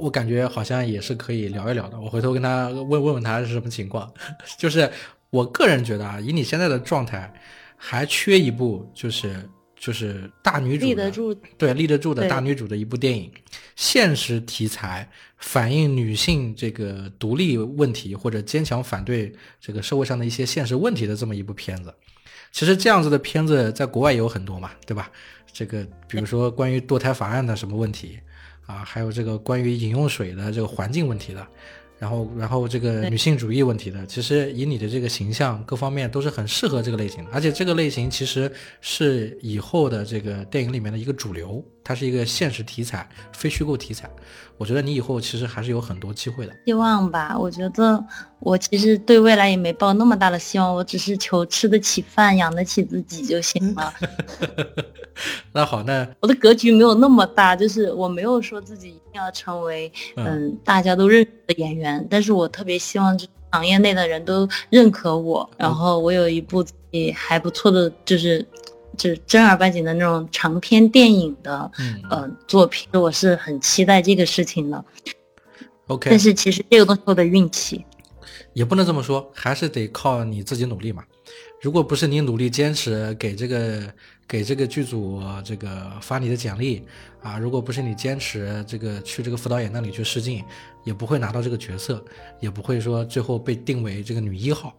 [0.00, 2.00] 我感觉好像也是可以聊一聊的。
[2.00, 4.12] 我回头跟他问问问他是什么情况，
[4.58, 4.90] 就是
[5.30, 7.32] 我个人觉得啊，以你现在的状态，
[7.76, 9.48] 还缺一部就是
[9.78, 13.30] 就是大女主的立得住，对立得住的大女主的一部电影，
[13.76, 21.94] 现实题材反映女性这个独立问题或者坚强反对这个社会上的一些现实问题的这么一部片子。
[22.52, 25.10] 其实这样子的片子在国外也有很多嘛，对吧？
[25.52, 28.18] 这个比如说关于堕胎法案的什么问题
[28.70, 31.46] 啊，还有这个关于饮用水的这个环境问题的。
[31.98, 38.50] 然后，然后这个女性主义问题的，其实以你的这个形象各方面都是很适合这个类型的，而且这个类型其实
[38.80, 44.08] 是以后的这个电影里面的一个主流，它是一个现实题材、非虚构题材。
[44.56, 46.52] 我觉得你以后其实还是有很多机会的。
[46.66, 47.34] 希望吧。
[47.38, 48.04] 我觉得
[48.40, 53.92] 我其实对未来也没抱那么大的希望，我只是求吃得起饭、养得起自己就行了。
[55.52, 68.46] 那好，那我的格局没有那么大，就是我没有说自己一定要成为嗯嗯大家都认识的演员，但是我特别希望这行业内的人都认可我，然后我有一部自己还不错的，就是
[68.96, 74.84] 就是正儿八经的那种长篇电影的嗯呃作品，我是很期待这个事情的。
[75.86, 77.84] ，OK，但是其实这个东西我的运气，
[78.52, 81.04] 也不能这么说，还是得靠你自己努力嘛。
[81.62, 83.82] 如果不是你努力坚持给这个
[84.26, 86.82] 给这个剧组这个发你的简历
[87.22, 90.42] 啊，如果不是你坚持这个去这个副导演那里去试镜，
[90.84, 92.02] 也不会拿到这个角色，
[92.40, 94.74] 也不会说最后被定为这个女一号，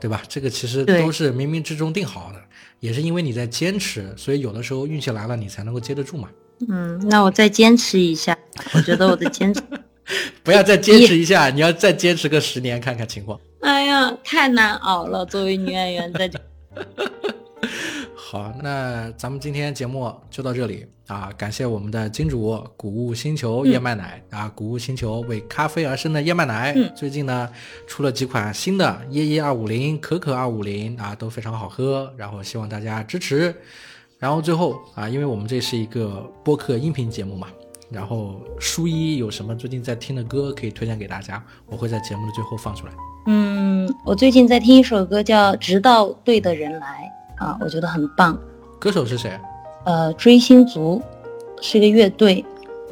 [0.00, 0.22] 对吧？
[0.28, 2.40] 这个其实都是冥冥之中定好的，
[2.80, 6.28] 也是因为你在坚持，所以有的时候运气来了，你才能够接得住嘛。
[6.68, 8.36] 嗯，那我再坚持一下，
[8.74, 9.60] 我觉得我的坚持，
[10.42, 13.38] 不要再坚持一下，你要再坚持个十年看看情况。
[13.60, 15.24] 哎呀，太难熬了。
[15.26, 16.40] 作为女演员，在这。
[18.30, 21.32] 好，那咱们今天节目就到这里啊！
[21.38, 27.48] 感谢我们的金主谷物星球燕麦奶、啊，谷物星球为咖啡而生的燕麦奶，嗯最近呢
[27.86, 33.54] 出了几款新的椰椰二五零、可可二五零啊，都非常好喝，然后希望大家支持。
[34.18, 37.48] 然后最后啊，因为我们这是一个播客音频节目嘛，
[37.90, 42.92] 然后书一有什么最近在听的歌可以推荐给大家，我会在节目的最后放出来。
[43.24, 48.38] 嗯，我最近在听一首歌叫《直到对的人来》啊，我觉得很棒。
[48.78, 49.38] 歌手是谁
[49.84, 51.00] 呃，追星族
[51.60, 52.44] 是一个乐队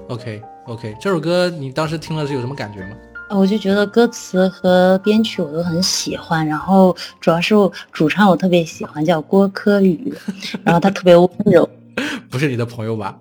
[0.08, 2.96] ，？OK OK，这首歌你当时听了是有什么感觉吗？
[3.28, 7.54] 呃我就觉得歌词和编曲我都很喜欢，然后主要是
[7.90, 10.14] 主唱我特别喜欢，叫郭柯宇，
[10.62, 11.68] 然后他特别温柔。
[12.30, 13.18] 不是你的朋友吧？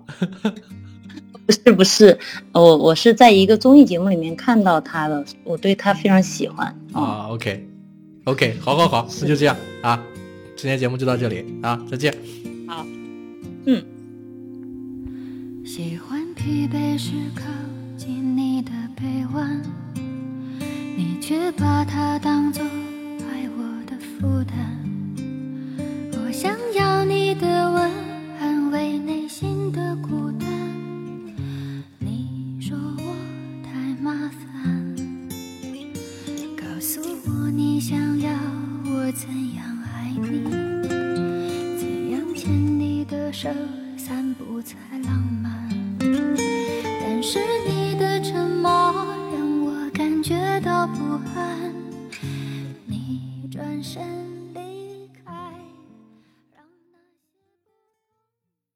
[1.46, 2.16] 不是不是，
[2.52, 6.66] 我我是在一个综艺节目里面看到他的，我对他非常喜欢。
[6.92, 10.00] 啊，OK，OK，好好好，那就这样啊，
[10.56, 12.12] 今天节目就到这里啊，再见。
[12.66, 12.84] 好，
[13.66, 13.84] 嗯。
[15.66, 17.42] 喜欢疲惫时靠
[17.98, 19.04] 近你的臂
[19.34, 19.62] 弯，
[20.96, 24.56] 你却把它当作爱我的负担。
[26.12, 27.90] 我想要你的吻，
[28.40, 30.48] 安慰内心的孤单。
[31.98, 33.14] 你说我
[33.62, 33.70] 太
[34.02, 34.96] 麻烦，
[36.56, 38.30] 告诉我你想要
[38.86, 39.75] 我怎样爱
[40.20, 40.44] 你。
[41.78, 43.48] 怎样牵你的手
[43.96, 45.68] 散步才浪漫？
[47.00, 48.70] 但是你的沉默
[49.32, 51.72] 让我感觉到不安。
[52.86, 54.35] 你转身。